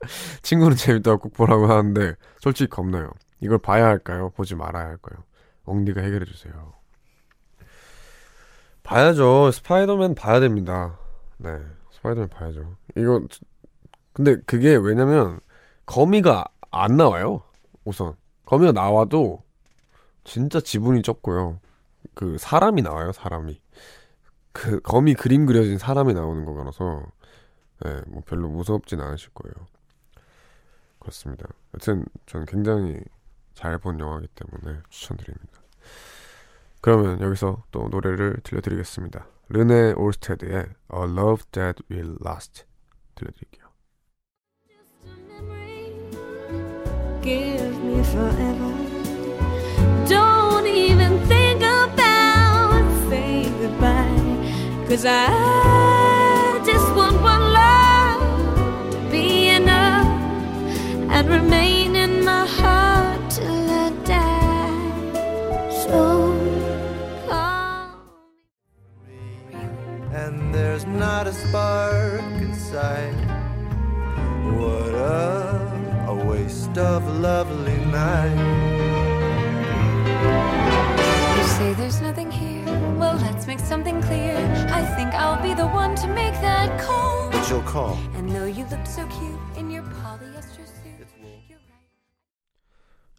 친구는 0.43 0.77
재밌다고 0.77 1.19
꼭 1.19 1.33
보라고 1.35 1.67
하는데, 1.67 2.15
솔직히 2.41 2.69
겁나요. 2.69 3.11
이걸 3.41 3.59
봐야 3.59 3.87
할까요? 3.87 4.31
보지 4.37 4.55
말아야 4.55 4.85
할까요? 4.85 5.25
웡디가 5.65 6.01
해결해 6.01 6.25
주세요. 6.25 6.75
봐야죠. 8.83 9.51
스파이더맨 9.53 10.15
봐야 10.15 10.41
됩니다. 10.41 10.99
네. 11.39 11.51
스파이더맨 11.93 12.29
봐야죠. 12.31 12.77
이거, 12.97 13.23
근데 14.13 14.37
그게 14.47 14.75
왜냐면, 14.77 15.41
거미가 15.87 16.45
안 16.71 16.97
나와요. 16.97 17.43
우선. 17.85 18.15
거미가 18.45 18.73
나와도, 18.73 19.43
진짜 20.25 20.61
지분이 20.61 21.03
적고요. 21.03 21.61
그, 22.15 22.37
사람이 22.39 22.83
나와요, 22.83 23.13
사람이. 23.13 23.61
그, 24.53 24.81
거미 24.81 25.15
그림 25.15 25.47
그려진 25.47 25.79
사람이 25.79 26.13
나오는 26.13 26.45
거라서, 26.45 27.05
네, 27.85 28.01
뭐 28.09 28.23
별로 28.27 28.49
무섭진 28.49 29.01
않으실 29.01 29.31
거예요. 29.35 29.55
그렇습니다. 31.03 31.47
여튼, 31.75 32.05
전 32.27 32.47
굉장히 32.47 33.01
잘 33.55 33.79
본 33.79 34.01
영화이기 34.01 34.29
때문에 34.35 34.81
추천드립니다. 34.89 35.61
그러면 36.81 37.21
여기서 37.21 37.63
또 37.71 37.89
노래를 37.89 38.39
들려드리겠습니다. 38.43 39.27
르네 39.51 39.93
올스테드의 39.97 40.55
A 40.55 41.03
Love 41.03 41.45
That 41.53 41.83
We 41.91 41.99
Lost 42.25 42.65
들려드릴게요. 43.15 43.63
give 47.23 47.77
me 47.85 48.01
forever. 48.03 48.73
Don't 50.09 50.67
even 50.67 51.21
think 51.29 51.63
about 51.63 52.85
saying 53.09 53.53
goodbye. 53.61 54.87
Cause 54.89 55.05
I 55.07 56.22
and 61.13 61.29
remain 61.29 61.95
in 61.95 62.25
my 62.25 62.47
heart 62.47 63.31
till 63.31 63.71
I 63.71 63.91
die. 64.05 65.13
So 65.85 65.99
call 67.29 68.01
and 70.13 70.55
there's 70.55 70.87
not 70.87 71.27
a 71.27 71.35
spark 71.35 72.23
inside. 72.41 73.15
What 74.57 74.95
a, 74.95 76.07
a 76.09 76.15
waste 76.15 76.77
of 76.79 77.07
a 77.07 77.15
lovely 77.29 77.79
night. 78.01 78.41
You 81.37 81.45
say 81.59 81.75
there's 81.75 82.01
nothing 82.01 82.31
here. 82.31 82.65
Well, 82.99 83.17
let's 83.17 83.47
make 83.47 83.61
something 83.61 84.01
clear. 84.01 84.37
I 84.81 84.83
think 84.97 85.13
I'll 85.13 85.43
be 85.43 85.53
the 85.53 85.67
one 85.67 85.95
to 85.97 86.07
make 86.09 86.37
that 86.41 86.81
call. 86.81 87.31
But 87.31 87.49
you'll 87.51 87.69
call. 87.77 87.99
And 88.17 88.31
though 88.31 88.47
you 88.47 88.65
look 88.71 88.87
so 88.87 89.07
cute 89.09 89.41
in 89.59 89.71
your 89.71 89.83
polyester 89.83 90.67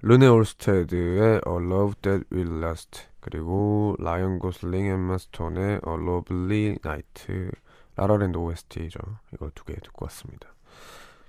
르네 0.02 0.28
올스테드의 0.28 1.42
A 1.48 1.54
Love 1.56 1.94
That 2.02 2.26
Will 2.32 2.62
Last 2.62 3.06
그리고 3.22 3.96
라이언 4.00 4.40
고슬링 4.40 4.86
엠마 4.86 5.18
스톤의 5.18 5.82
A 5.88 5.94
Lovely 5.94 6.76
Night 6.84 7.52
라라랜드 7.96 8.38
OST죠. 8.38 9.00
이거 9.34 9.50
두 9.56 9.64
개 9.66 9.76
듣고 9.76 10.06
왔습니다. 10.06 10.54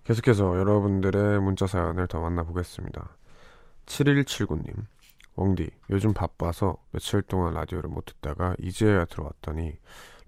계속해서 0.04 0.58
여러분들의 0.58 1.40
문자 1.40 1.66
사연을 1.66 2.08
더 2.08 2.20
만나보겠습니다. 2.20 3.16
7179님 3.86 4.86
원디 5.36 5.70
요즘 5.90 6.12
바빠서 6.12 6.76
며칠 6.90 7.22
동안 7.22 7.54
라디오를 7.54 7.88
못 7.90 8.04
듣다가 8.06 8.54
이제야 8.58 9.04
들어왔더니 9.04 9.78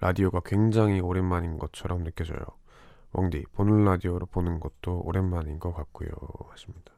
라디오가 0.00 0.40
굉장히 0.44 1.00
오랜만인 1.00 1.58
것처럼 1.58 2.04
느껴져요. 2.04 2.44
웡디 3.16 3.44
보는 3.52 3.84
라디오로 3.84 4.26
보는 4.26 4.60
것도 4.60 5.02
오랜만인 5.04 5.58
것 5.58 5.72
같고요 5.72 6.08
하십니다. 6.50 6.92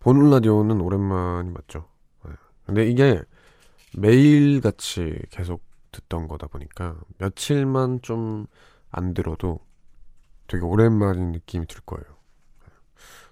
보는 0.00 0.30
라디오는 0.30 0.80
오랜만이 0.80 1.50
맞죠. 1.50 1.88
네. 2.24 2.32
근데 2.66 2.86
이게 2.86 3.20
매일 3.96 4.60
같이 4.60 5.18
계속 5.30 5.62
듣던 5.92 6.26
거다 6.26 6.46
보니까 6.48 6.96
며칠만 7.18 8.02
좀 8.02 8.46
안 8.92 9.14
들어도 9.14 9.58
되게 10.46 10.64
오랜만인 10.64 11.32
느낌이 11.32 11.66
들 11.66 11.80
거예요. 11.80 12.04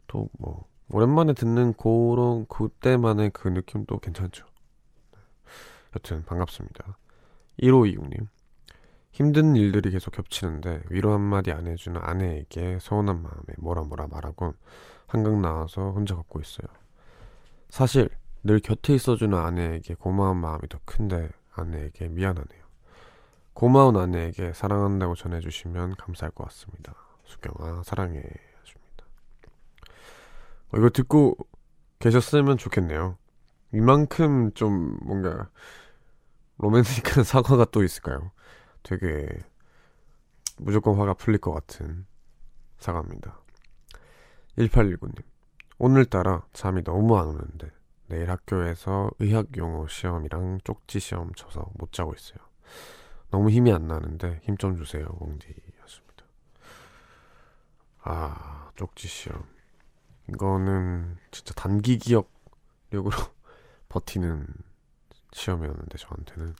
또 0.06 0.28
뭐 0.38 0.68
오랜만에 0.92 1.34
듣는 1.34 1.74
그런 1.74 2.46
그때만의 2.48 3.30
그 3.30 3.46
느낌도 3.46 3.98
괜찮죠. 4.00 4.44
여튼 5.94 6.24
반갑습니다. 6.24 6.96
1526님 7.62 8.26
힘든 9.20 9.54
일들이 9.54 9.90
계속 9.90 10.12
겹치는데 10.12 10.80
위로 10.88 11.12
한마디 11.12 11.52
안 11.52 11.66
해주는 11.66 12.00
아내에게 12.02 12.78
서운한 12.80 13.20
마음에 13.20 13.44
뭐라 13.58 13.82
뭐라 13.82 14.06
말하곤 14.06 14.54
한강 15.06 15.42
나와서 15.42 15.90
혼자 15.90 16.14
걷고 16.14 16.40
있어요. 16.40 16.66
사실 17.68 18.08
늘 18.42 18.60
곁에 18.60 18.94
있어주는 18.94 19.36
아내에게 19.36 19.92
고마운 19.92 20.38
마음이 20.38 20.66
더 20.70 20.78
큰데 20.86 21.28
아내에게 21.52 22.08
미안하네요. 22.08 22.64
고마운 23.52 23.98
아내에게 23.98 24.54
사랑한다고 24.54 25.14
전해주시면 25.16 25.96
감사할 25.96 26.30
것 26.30 26.44
같습니다. 26.44 26.94
수경아 27.24 27.82
사랑해 27.82 28.22
하십니다. 28.22 29.04
어, 30.72 30.78
이거 30.78 30.88
듣고 30.88 31.36
계셨으면 31.98 32.56
좋겠네요. 32.56 33.18
이만큼 33.74 34.54
좀 34.54 34.96
뭔가 35.02 35.50
로맨틱한 36.56 37.24
사과가 37.24 37.66
또 37.66 37.84
있을까요? 37.84 38.30
되게 38.82 39.28
무조건 40.58 40.98
화가 40.98 41.14
풀릴 41.14 41.40
것 41.40 41.52
같은 41.52 42.06
사과입니다. 42.78 43.40
1819님 44.58 45.22
오늘따라 45.78 46.46
잠이 46.52 46.82
너무 46.84 47.18
안 47.18 47.28
오는데 47.28 47.70
내일 48.08 48.30
학교에서 48.30 49.10
의학 49.20 49.56
용어 49.56 49.86
시험이랑 49.86 50.60
쪽지 50.64 51.00
시험 51.00 51.32
쳐서 51.34 51.70
못 51.74 51.92
자고 51.92 52.12
있어요. 52.14 52.38
너무 53.30 53.50
힘이 53.50 53.72
안 53.72 53.86
나는데 53.86 54.40
힘 54.42 54.56
좀 54.56 54.76
주세요, 54.76 55.06
옹디 55.20 55.46
였습니다. 55.82 56.24
아, 58.02 58.72
쪽지 58.76 59.06
시험. 59.08 59.44
이거는 60.28 61.16
진짜 61.30 61.54
단기 61.54 61.98
기억력으로 61.98 63.10
버티는 63.88 64.46
시험이었는데 65.32 65.98
저한테는 65.98 66.54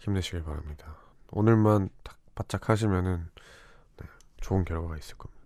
힘내시길 0.00 0.44
바랍니다. 0.44 1.05
오늘만 1.36 1.90
딱 2.02 2.16
바짝 2.34 2.70
하시면은 2.70 3.28
네, 3.98 4.06
좋은 4.40 4.64
결과가 4.64 4.96
있을 4.96 5.18
겁니다. 5.18 5.42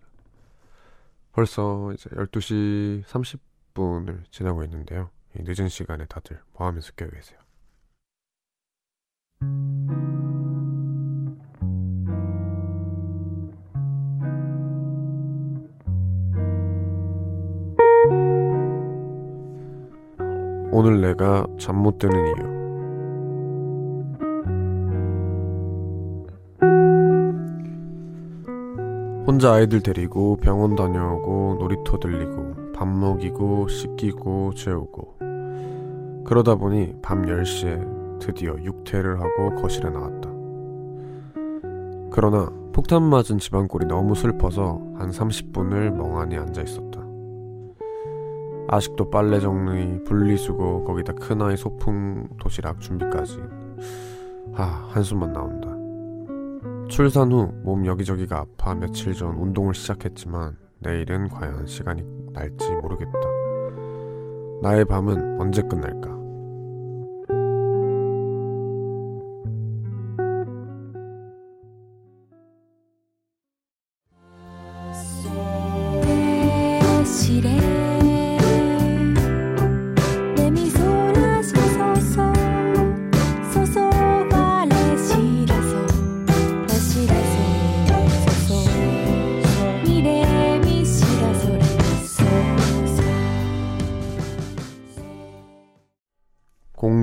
벌써 1.32 1.92
이제 1.92 2.08
12시 2.10 3.02
30분을 3.02 4.22
지나고 4.30 4.62
있는데요. 4.62 5.10
이 5.36 5.42
늦은 5.42 5.68
시간에 5.68 6.06
다들 6.06 6.40
뭐 6.52 6.68
하면서 6.68 6.92
깨어 6.92 7.08
계세요? 7.10 7.40
오늘 20.72 21.00
내가 21.00 21.44
잠 21.58 21.74
못 21.82 21.98
드는 21.98 22.14
이유. 22.26 22.59
혼자 29.30 29.52
아이들 29.52 29.80
데리고 29.80 30.34
병원 30.38 30.74
다녀오고 30.74 31.58
놀이터 31.60 32.00
들리고 32.00 32.72
밥 32.74 32.88
먹이고 32.88 33.68
씻기고 33.68 34.54
재우고 34.54 35.18
그러다 36.24 36.56
보니 36.56 36.96
밤 37.00 37.22
10시에 37.22 38.18
드디어 38.18 38.56
육퇴를 38.60 39.20
하고 39.20 39.54
거실에 39.54 39.88
나왔다. 39.88 40.28
그러나 42.10 42.50
폭탄 42.72 43.04
맞은 43.04 43.38
집안 43.38 43.68
꼴이 43.68 43.86
너무 43.86 44.16
슬퍼서 44.16 44.80
한 44.96 45.10
30분을 45.10 45.92
멍하니 45.92 46.36
앉아 46.36 46.62
있었다. 46.62 47.00
아직도 48.66 49.10
빨래 49.10 49.38
정리, 49.38 50.02
분리수거, 50.02 50.82
거기다 50.82 51.12
큰아이 51.12 51.56
소풍 51.56 52.30
도시락 52.36 52.80
준비까지. 52.80 53.38
아, 54.56 54.88
한숨만 54.88 55.32
나온다. 55.32 55.69
출산 56.90 57.30
후 57.30 57.52
몸 57.62 57.86
여기저기가 57.86 58.38
아파 58.38 58.74
며칠 58.74 59.14
전 59.14 59.36
운동을 59.36 59.74
시작했지만 59.74 60.56
내일은 60.80 61.28
과연 61.28 61.66
시간이 61.66 62.02
날지 62.32 62.68
모르겠다. 62.82 63.12
나의 64.60 64.84
밤은 64.84 65.40
언제 65.40 65.62
끝날까? 65.62 66.19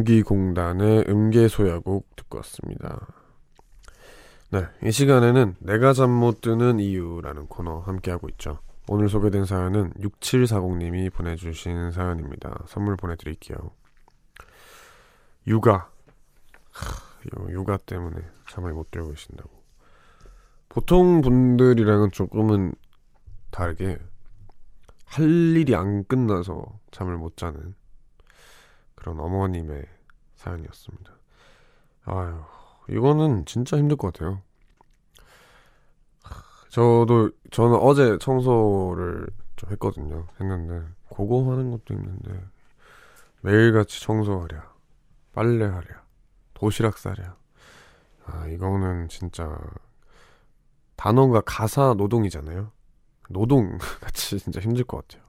공기공단의 0.07 1.05
음계소야곡 1.09 2.15
듣고 2.15 2.37
왔습니다. 2.37 3.07
네, 4.51 4.65
이 4.81 4.91
시간에는 4.91 5.57
내가 5.59 5.91
잠 5.91 6.09
못 6.09 6.39
드는 6.39 6.79
이유라는 6.79 7.47
코너 7.47 7.79
함께하고 7.79 8.29
있죠. 8.29 8.59
오늘 8.87 9.09
소개된 9.09 9.43
사연은 9.43 9.91
6740님이 9.95 11.11
보내주신 11.11 11.91
사연입니다. 11.91 12.63
선물 12.67 12.95
보내드릴게요. 12.95 13.57
육아. 15.45 15.89
하, 16.71 17.49
이 17.49 17.51
육아 17.51 17.77
때문에 17.77 18.15
잠을 18.49 18.71
못 18.73 18.89
들고 18.89 19.09
계신다고. 19.09 19.49
보통 20.69 21.21
분들이랑은 21.21 22.11
조금은 22.11 22.73
다르게 23.51 23.97
할 25.03 25.25
일이 25.25 25.75
안 25.75 26.05
끝나서 26.05 26.79
잠을 26.91 27.17
못 27.17 27.35
자는 27.35 27.75
그런 28.95 29.19
어머님의 29.19 29.96
사연이었습니다. 30.37 31.11
아유, 32.05 32.39
이거는 32.89 33.45
진짜 33.45 33.77
힘들 33.77 33.97
것 33.97 34.13
같아요. 34.13 34.41
저도 36.69 37.31
저는 37.51 37.77
어제 37.77 38.17
청소를 38.19 39.27
좀 39.55 39.71
했거든요. 39.71 40.27
했는데 40.39 40.87
그거 41.09 41.51
하는 41.51 41.71
것도 41.71 41.93
힘든데 41.93 42.45
매일같이 43.41 44.01
청소하랴, 44.01 44.71
빨래하랴, 45.33 46.03
도시락 46.53 46.97
싸랴. 46.97 47.35
아 48.25 48.47
이거는 48.47 49.07
진짜 49.07 49.57
단어가 50.95 51.41
가사 51.41 51.93
노동이잖아요. 51.95 52.71
노동 53.29 53.77
같이 54.01 54.39
진짜 54.39 54.59
힘들 54.59 54.83
것 54.83 55.07
같아요. 55.07 55.25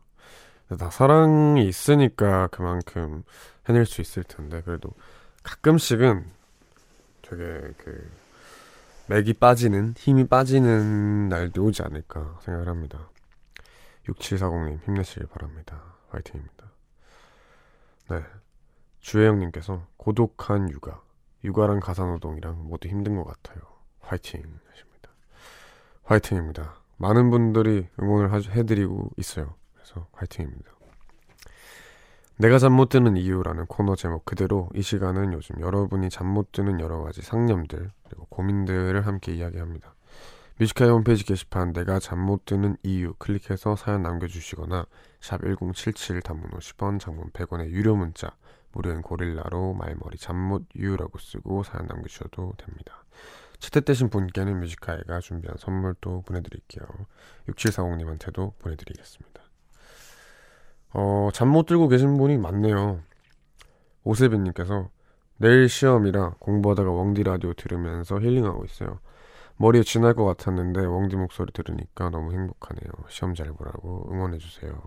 나 0.76 0.90
사랑이 0.90 1.66
있으니까 1.66 2.48
그만큼 2.48 3.22
해낼 3.68 3.86
수 3.86 4.00
있을 4.00 4.22
텐데 4.24 4.62
그래도 4.64 4.90
가끔씩은 5.42 6.24
되게 7.22 7.44
그 7.78 8.10
맥이 9.08 9.34
빠지는 9.34 9.94
힘이 9.96 10.26
빠지는 10.26 11.28
날도 11.28 11.64
오지 11.64 11.82
않을까 11.82 12.38
생각을 12.42 12.68
합니다. 12.68 13.08
6740님 14.06 14.84
힘내시길 14.84 15.26
바랍니다. 15.28 15.82
화이팅입니다. 16.10 16.64
네. 18.10 18.24
주혜영님께서 19.00 19.86
고독한 19.96 20.70
육아, 20.70 21.00
육아랑 21.44 21.80
가사노동이랑 21.80 22.66
모두 22.68 22.88
힘든 22.88 23.16
것 23.16 23.24
같아요. 23.24 23.60
화이팅 24.00 24.40
하십니다. 24.70 25.10
화이팅입니다. 26.04 26.74
많은 26.96 27.30
분들이 27.30 27.86
응원을 28.00 28.32
하- 28.32 28.38
해드리고 28.40 29.10
있어요. 29.16 29.54
그래서 29.74 30.06
화이팅입니다. 30.12 30.70
내가 32.41 32.59
잠 32.59 32.72
못 32.72 32.89
드는 32.89 33.16
이유라는 33.16 33.66
코너 33.66 33.97
제목 33.97 34.24
그대로 34.24 34.68
이 34.74 34.80
시간은 34.82 35.32
요즘 35.32 35.61
여러분이 35.61 36.09
잠 36.09 36.28
못 36.28 36.53
드는 36.53 36.78
여러 36.78 37.03
가지 37.03 37.20
상념들 37.20 37.91
그리고 38.05 38.26
고민들을 38.26 39.07
함께 39.07 39.34
이야기합니다. 39.34 39.95
Music 40.59 40.76
High 40.76 40.90
홈페이지 40.93 41.24
게시판 41.24 41.72
내가 41.72 41.99
잠 41.99 42.20
못 42.20 42.45
드는 42.45 42.76
이유 42.84 43.14
클릭해서 43.18 43.74
사연 43.74 44.03
남겨주시거나 44.03 44.86
샵 45.20 45.41
1077 45.43 46.20
단문 46.22 46.51
50원 46.51 47.01
장문 47.01 47.30
100원의 47.30 47.70
유료 47.70 47.97
문자 47.97 48.30
무료인 48.72 49.03
고릴라로 49.03 49.74
말머리 49.74 50.16
잠못 50.18 50.66
이유라고 50.76 51.18
쓰고 51.18 51.64
사연 51.64 51.86
남겨주셔도 51.86 52.53
됩니다. 52.57 53.05
채택되신 53.59 54.11
분께는 54.11 54.61
뮤지카이가 54.61 55.18
준비한 55.18 55.57
선물도 55.59 56.22
보내드릴게요. 56.22 56.86
6740님한테도 57.49 58.57
보내드리겠습니다. 58.61 59.43
어, 60.93 61.28
잠 61.32 61.49
못 61.49 61.66
들고 61.66 61.89
계신 61.89 62.16
분이 62.16 62.39
많네요. 62.39 63.01
오세빈님께서 64.05 64.91
내일 65.36 65.68
시험이라 65.68 66.36
공부하다가 66.41 66.91
웡디 66.91 67.22
라디오 67.22 67.53
들으면서 67.55 68.18
힐링하고 68.20 68.64
있어요. 68.64 69.01
머리에 69.57 69.82
쥐날 69.82 70.14
것 70.14 70.24
같았는데 70.24 70.80
웡디 70.84 71.16
목소리 71.16 71.53
들으니까 71.53 72.11
너무 72.11 72.32
행복하네요. 72.32 72.91
시험 73.09 73.34
잘 73.34 73.53
보라고 73.53 74.09
응원해주세요. 74.12 74.80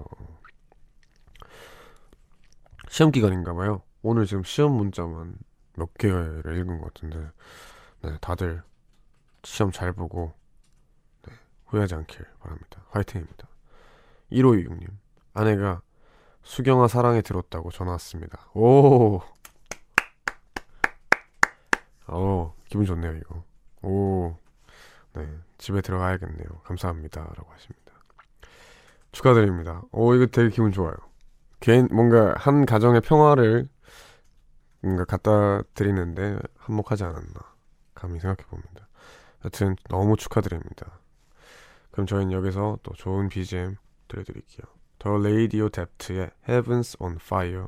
시험 2.90 3.12
기간인가 3.12 3.54
봐요. 3.54 3.82
오늘 4.02 4.26
지금 4.26 4.44
시험 4.44 4.74
문자만 4.74 5.36
몇 5.76 5.94
개를 5.96 6.58
읽은 6.58 6.80
것 6.80 6.94
같은데 6.94 7.30
네, 8.02 8.18
다들 8.20 8.64
시험 9.44 9.72
잘 9.72 9.94
보고 9.94 10.34
네, 11.28 11.34
후회하지 11.68 11.96
않길 11.96 12.26
바랍니다. 12.40 12.84
화이팅입니다. 12.90 13.48
1526님 14.32 14.88
아내가 15.34 15.82
수경아 16.44 16.88
사랑에 16.88 17.22
들었다고 17.22 17.72
전화 17.72 17.94
왔습니다. 17.94 18.50
오, 18.54 19.22
오 22.08 22.54
기분 22.70 22.86
좋네요 22.86 23.16
이거. 23.18 23.44
오, 23.84 24.36
네 25.14 25.28
집에 25.58 25.82
들어가야겠네요. 25.82 26.48
감사합니다 26.64 27.22
라고 27.22 27.52
하십니다. 27.52 27.94
축하드립니다. 29.12 29.84
오 29.92 30.14
이거 30.16 30.26
되게 30.26 30.50
기분 30.50 30.72
좋아요. 30.72 30.96
개인 31.60 31.88
뭔가 31.92 32.34
한 32.38 32.66
가정의 32.66 33.02
평화를 33.02 33.68
뭔가 34.82 35.06
갖다 35.06 35.62
드리는데 35.74 36.40
한몫하지 36.58 37.04
않았나 37.04 37.34
감히 37.94 38.20
생각해 38.20 38.48
봅니다. 38.50 38.88
여튼 39.46 39.76
너무 39.90 40.18
축하드립니다. 40.18 41.00
그럼 41.92 42.08
저희는 42.08 42.32
여기서 42.32 42.80
또 42.84 42.94
좋은 42.94 43.30
BGM 43.30 43.76
들려드릴게요. 44.08 44.81
The 45.02 45.18
Radio 45.18 45.68
Dept의 45.68 46.30
Heavens 46.48 46.96
on 47.00 47.16
Fire 47.16 47.66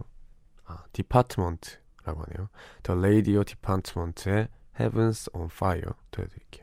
아, 0.66 0.84
Department라고 0.94 2.26
하네요. 2.26 2.50
The 2.84 2.94
Radio 2.94 3.44
Department의 3.44 4.50
Heavens 4.80 5.32
on 5.34 5.46
Fire 5.52 5.94
들려드릴게요. 6.12 6.63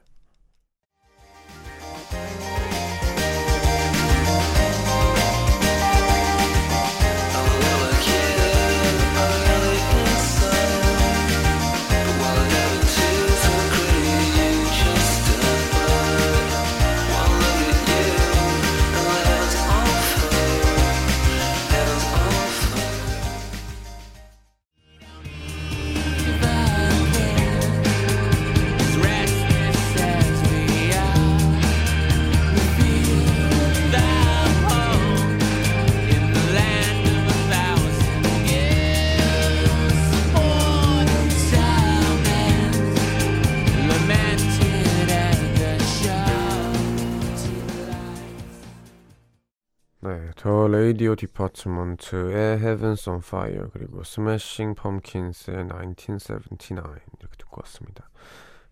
레이디오 50.70 51.16
디파트먼트의 51.16 52.58
Heavens 52.58 53.08
on 53.08 53.18
Fire 53.18 53.66
그리고 53.72 54.04
스매싱 54.04 54.76
펌킨스의 54.76 55.66
1979 55.66 56.74
이렇게 57.18 57.36
듣고 57.38 57.60
왔습니다. 57.62 58.08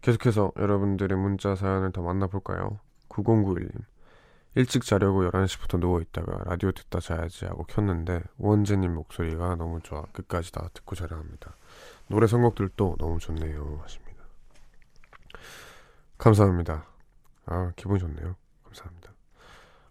계속해서 0.00 0.52
여러분들의 0.56 1.18
문자 1.18 1.56
사연을 1.56 1.90
더 1.90 2.02
만나볼까요? 2.02 2.78
9091님 3.08 3.72
일찍 4.54 4.84
자려고 4.84 5.22
11시부터 5.24 5.80
누워있다가 5.80 6.44
라디오 6.44 6.70
듣다 6.70 7.00
자야지 7.00 7.46
하고 7.46 7.64
켰는데 7.64 8.22
우원재님 8.38 8.94
목소리가 8.94 9.56
너무 9.56 9.80
좋아 9.80 10.02
끝까지 10.12 10.52
다 10.52 10.68
듣고 10.72 10.94
자려 10.94 11.16
합니다. 11.16 11.56
노래 12.06 12.28
선곡들도 12.28 12.96
너무 12.98 13.18
좋네요 13.18 13.80
하십니다. 13.82 14.24
감사합니다. 16.16 16.86
아 17.46 17.72
기분 17.74 17.98
좋네요. 17.98 18.36
감사합니다. 18.62 19.12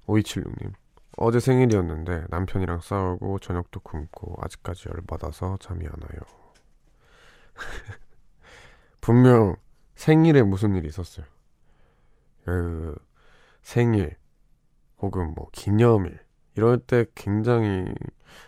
5276님 0.06 0.74
어제 1.18 1.40
생일이었는데 1.40 2.26
남편이랑 2.30 2.80
싸우고 2.82 3.40
저녁도 3.40 3.80
굶고 3.82 4.38
아직까지 4.42 4.90
열받아서 4.90 5.58
잠이 5.60 5.86
안 5.86 5.94
와요. 6.02 6.22
분명 9.02 9.56
생일에 9.96 10.44
무슨 10.44 10.76
일이 10.76 10.88
있었어요. 10.88 11.26
그 12.46 12.96
생일 13.62 14.16
혹은 15.00 15.34
뭐 15.36 15.50
기념일 15.52 16.20
이럴 16.56 16.80
때 16.80 17.06
굉장히 17.16 17.86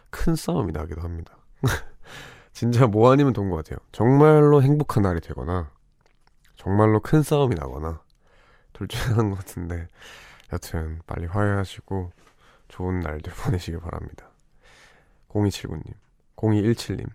큰 0.10 0.36
싸움이 0.36 0.72
나기도 0.72 1.02
합니다. 1.02 1.38
진짜 2.54 2.88
뭐 2.88 3.12
아니면 3.12 3.34
돈 3.34 3.50
것 3.50 3.58
같아요. 3.58 3.80
정말로 3.92 4.62
행복한 4.64 5.04
날이 5.04 5.22
되거나 5.22 5.72
정말로 6.56 7.00
큰 7.02 7.24
싸움이 7.24 7.56
나거나 7.56 8.02
둘 8.74 8.88
중에 8.88 9.02
하나인 9.14 9.32
것 9.32 9.38
같은데 9.40 9.88
여튼 10.54 11.02
빨리 11.08 11.26
화해하시고 11.28 12.12
좋은 12.80 13.02
날들 13.02 13.34
보내시길 13.44 13.82
바랍니다. 13.82 14.30
0279님, 15.28 15.94
0217님, 16.38 17.10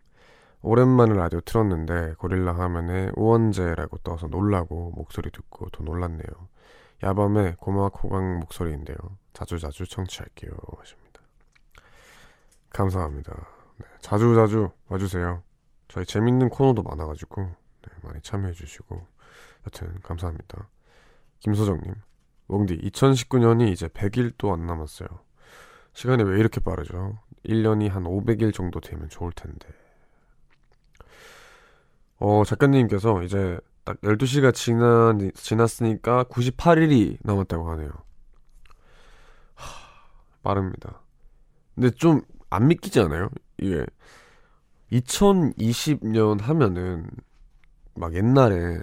오랜만에 0.61 1.15
라디오 1.15 1.41
틀었는데 1.41 2.15
고릴라 2.19 2.55
화면에 2.55 3.11
우원재라고 3.17 3.99
떠서 3.99 4.27
놀라고 4.29 4.93
목소리 4.95 5.31
듣고 5.31 5.71
더 5.71 5.83
놀랐네요. 5.83 6.27
야밤에 7.03 7.57
고막 7.59 8.03
호강 8.03 8.41
목소리인데요. 8.41 8.97
자주자주 9.33 9.87
청취할게요. 9.87 10.53
하십니다. 10.79 11.21
감사합니다. 12.71 13.33
네, 13.79 13.87
자주자주 14.01 14.71
와주세요. 14.89 15.43
저희 15.89 16.05
재밌는 16.05 16.51
코너도 16.51 16.83
많아가지고 16.83 17.43
네, 17.43 17.93
많이 18.03 18.21
참여해주시고 18.21 19.07
여튼 19.67 20.01
감사합니다. 20.03 20.69
김소정님, 21.41 21.95
웡디 22.49 22.79
2019년이 22.79 23.71
이제 23.71 23.89
100일도 23.89 24.53
안 24.53 24.67
남았어요. 24.67 25.09
시간이 25.95 26.23
왜 26.25 26.39
이렇게 26.39 26.61
빠르죠? 26.61 27.19
1년이 27.47 27.89
한 27.89 28.05
500일 28.05 28.53
정도 28.53 28.81
되면 28.81 29.09
좋을 29.09 29.33
텐데. 29.33 29.69
어, 32.19 32.45
작가님께서 32.45 33.23
이제 33.23 33.59
딱 33.85 34.01
12시가 34.01 34.55
지난, 34.55 35.31
지났으니까 35.35 36.25
98일이 36.25 37.19
남았다고 37.23 37.71
하네요. 37.71 37.91
하, 39.55 39.69
빠릅니다. 40.43 41.01
근데 41.75 41.91
좀 41.91 42.23
안 42.55 42.69
믿기지 42.69 43.01
않아요? 43.01 43.31
이게 43.59 43.85
2020년 44.93 46.41
하면은 46.41 47.11
막 47.97 48.15
옛날에 48.15 48.79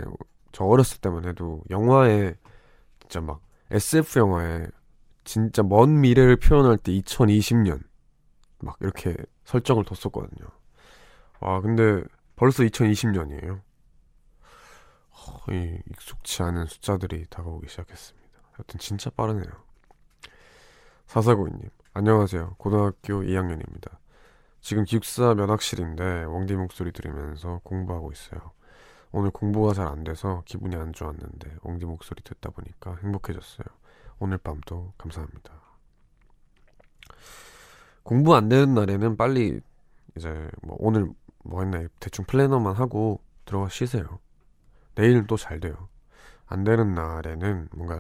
저 0.52 0.66
어렸을 0.66 1.00
때만 1.00 1.26
해도 1.26 1.62
영화에 1.70 2.36
진짜 3.00 3.22
막 3.22 3.42
SF 3.72 4.20
영화에 4.20 4.68
진짜 5.24 5.64
먼 5.64 6.02
미래를 6.02 6.38
표현할 6.38 6.78
때 6.78 6.92
2020년 6.94 7.82
막 8.60 8.78
이렇게 8.82 9.16
설정을 9.46 9.86
뒀었거든요. 9.86 10.48
아 11.40 11.62
근데 11.62 12.04
벌써 12.36 12.64
2020년이에요. 12.64 13.62
이 15.52 15.80
익숙치 15.92 16.44
않은 16.44 16.66
숫자들이 16.66 17.26
다가오기 17.30 17.68
시작했습니다. 17.70 18.28
여튼 18.60 18.80
진짜 18.80 19.10
빠르네요. 19.12 19.52
사사고이님 21.08 21.62
안녕하세요. 21.94 22.56
고등학교 22.58 23.22
2학년입니다. 23.22 23.98
지금 24.62 24.84
기숙사 24.86 25.34
면학실인데 25.34 26.26
웡디 26.26 26.56
목소리 26.56 26.92
들으면서 26.92 27.60
공부하고 27.64 28.12
있어요. 28.12 28.52
오늘 29.12 29.32
공부가 29.32 29.74
잘 29.74 29.88
안 29.88 30.04
돼서 30.04 30.44
기분이 30.46 30.76
안 30.76 30.94
좋았는데 30.94 31.58
웡디 31.64 31.86
목소리 31.86 32.24
듣다 32.24 32.50
보니까 32.52 32.96
행복해졌어요. 33.04 33.66
오늘 34.22 34.38
밤도 34.38 34.94
감사합니다. 35.00 35.52
공부 38.04 38.36
안 38.36 38.50
되는 38.50 38.76
날에는 38.76 39.18
빨리 39.18 39.60
이제 40.16 40.48
뭐 40.62 40.76
오늘 40.80 41.10
뭐 41.44 41.62
했나 41.62 41.88
대충 42.00 42.26
플래너만 42.26 42.76
하고 42.76 43.20
들어가 43.46 43.68
쉬세요. 43.70 44.20
내일은 44.96 45.26
또 45.26 45.38
잘 45.38 45.60
돼요. 45.60 45.90
안 46.46 46.64
되는 46.64 46.94
날에는 46.94 47.70
뭔가 47.72 48.00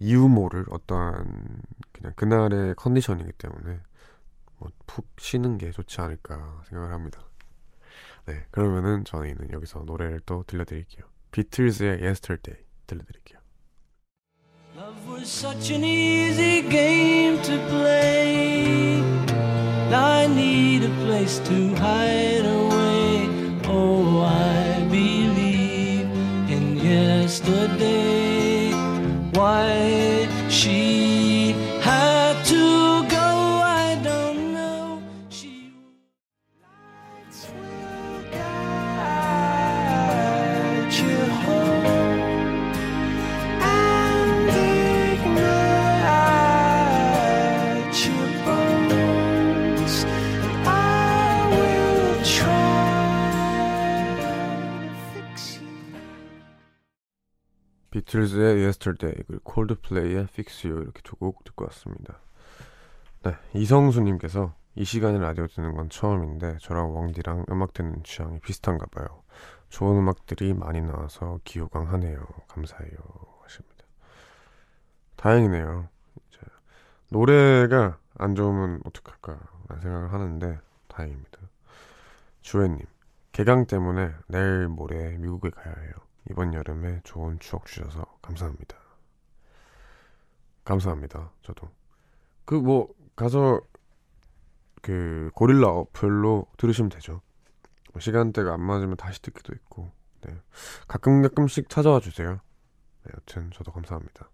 이유 0.00 0.28
모를 0.28 0.64
어떠한 0.70 1.62
그냥 1.92 2.12
그날의 2.16 2.74
컨디션이기 2.74 3.32
때문에 3.38 3.80
뭐 4.58 4.70
푹 4.86 5.06
쉬는 5.18 5.58
게 5.58 5.70
좋지 5.70 6.00
않을까 6.00 6.62
생각을 6.68 6.92
합니다. 6.92 7.20
네, 8.26 8.46
그러면은 8.50 9.04
저희는 9.04 9.52
여기서 9.52 9.84
노래를 9.84 10.20
또 10.26 10.42
들려드릴게요. 10.48 11.06
비틀즈의 11.30 12.02
Yesterday 12.02 12.64
들려드릴게요. 12.88 13.35
Love 14.76 15.08
was 15.08 15.28
such 15.30 15.70
an 15.70 15.84
easy 15.84 16.60
game 16.60 17.40
to 17.40 17.56
play. 17.70 19.00
I 19.90 20.26
need 20.26 20.84
a 20.84 20.90
place 21.06 21.38
to 21.48 21.74
hide 21.76 22.44
away. 22.44 23.26
Oh, 23.64 24.20
I 24.20 24.84
believe 24.90 26.10
in 26.50 26.76
yesterday. 26.76 28.70
Why 29.32 30.28
she 30.50 31.05
비틀즈의 58.26 58.62
Yesterday 58.62 59.22
그리고 59.26 59.42
콜드플레이의 59.44 60.24
Fix 60.24 60.66
You 60.66 60.82
이렇게 60.82 61.00
두 61.02 61.16
곡 61.16 61.44
듣고 61.44 61.64
왔습니다. 61.66 62.18
네, 63.22 63.36
이성수님께서 63.54 64.54
이 64.74 64.84
시간에 64.84 65.18
라디오 65.18 65.46
듣는 65.46 65.74
건 65.74 65.88
처음인데 65.88 66.58
저랑 66.60 66.94
왕디랑 66.94 67.46
음악 67.50 67.72
듣는 67.72 68.02
취향이 68.04 68.40
비슷한가 68.40 68.86
봐요. 68.86 69.06
좋은 69.68 69.98
음악들이 69.98 70.54
많이 70.54 70.80
나와서 70.80 71.40
기호강하네요. 71.44 72.26
감사해요. 72.48 72.96
하십니다. 73.42 73.84
다행이네요. 75.16 75.88
이제 76.28 76.40
노래가 77.10 77.98
안 78.18 78.34
좋으면 78.34 78.80
어떡할까 78.84 79.38
라는 79.68 79.82
생각을 79.82 80.12
하는데 80.12 80.58
다행입니다. 80.88 81.38
주혜님, 82.42 82.80
개강 83.32 83.66
때문에 83.66 84.12
내일 84.28 84.68
모레 84.68 85.16
미국에 85.18 85.50
가야 85.50 85.74
해요. 85.74 85.92
이번 86.30 86.54
여름에 86.54 87.00
좋은 87.04 87.38
추억 87.38 87.66
주셔서 87.66 88.04
감사합니다. 88.22 88.76
감사합니다. 90.64 91.30
저도 91.42 91.68
그 92.44 92.54
뭐 92.56 92.88
가서 93.16 93.60
그 94.82 95.30
고릴라 95.34 95.68
어플로 95.68 96.46
들으시면 96.58 96.90
되죠. 96.90 97.22
뭐 97.92 98.00
시간대가 98.00 98.52
안 98.54 98.60
맞으면 98.60 98.96
다시 98.96 99.20
듣기도 99.22 99.52
있고 99.54 99.90
네. 100.22 100.34
가끔 100.86 101.22
가끔씩 101.22 101.68
찾아와 101.68 101.98
주세요. 102.00 102.40
네, 103.04 103.12
여튼 103.14 103.50
저도 103.52 103.72
감사합니다. 103.72 104.30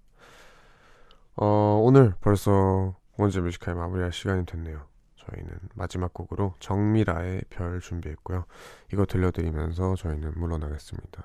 어, 1.36 1.80
오늘 1.82 2.14
벌써 2.20 2.94
원제 3.18 3.40
뮤지컬 3.40 3.74
마무리할 3.74 4.12
시간이 4.12 4.44
됐네요. 4.46 4.86
저희는 5.16 5.58
마지막 5.74 6.12
곡으로 6.12 6.54
정미라의 6.58 7.44
별 7.48 7.80
준비했고요. 7.80 8.44
이거 8.92 9.06
들려드리면서 9.06 9.94
저희는 9.94 10.32
물러나겠습니다. 10.36 11.24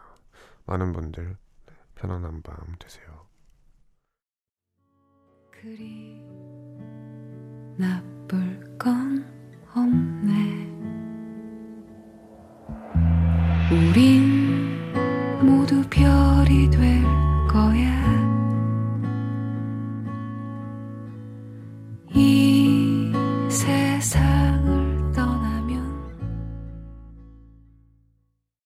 많은 0.68 0.92
분들 0.92 1.38
네, 1.66 1.74
편안한 1.96 2.42
밤 2.42 2.58
되세요. 2.78 3.26
그리 5.50 6.22
나쁠 7.78 8.78
건 8.78 9.26
없네 9.74 10.68
우린 13.72 14.94
모두 15.42 15.82
별 15.90 16.50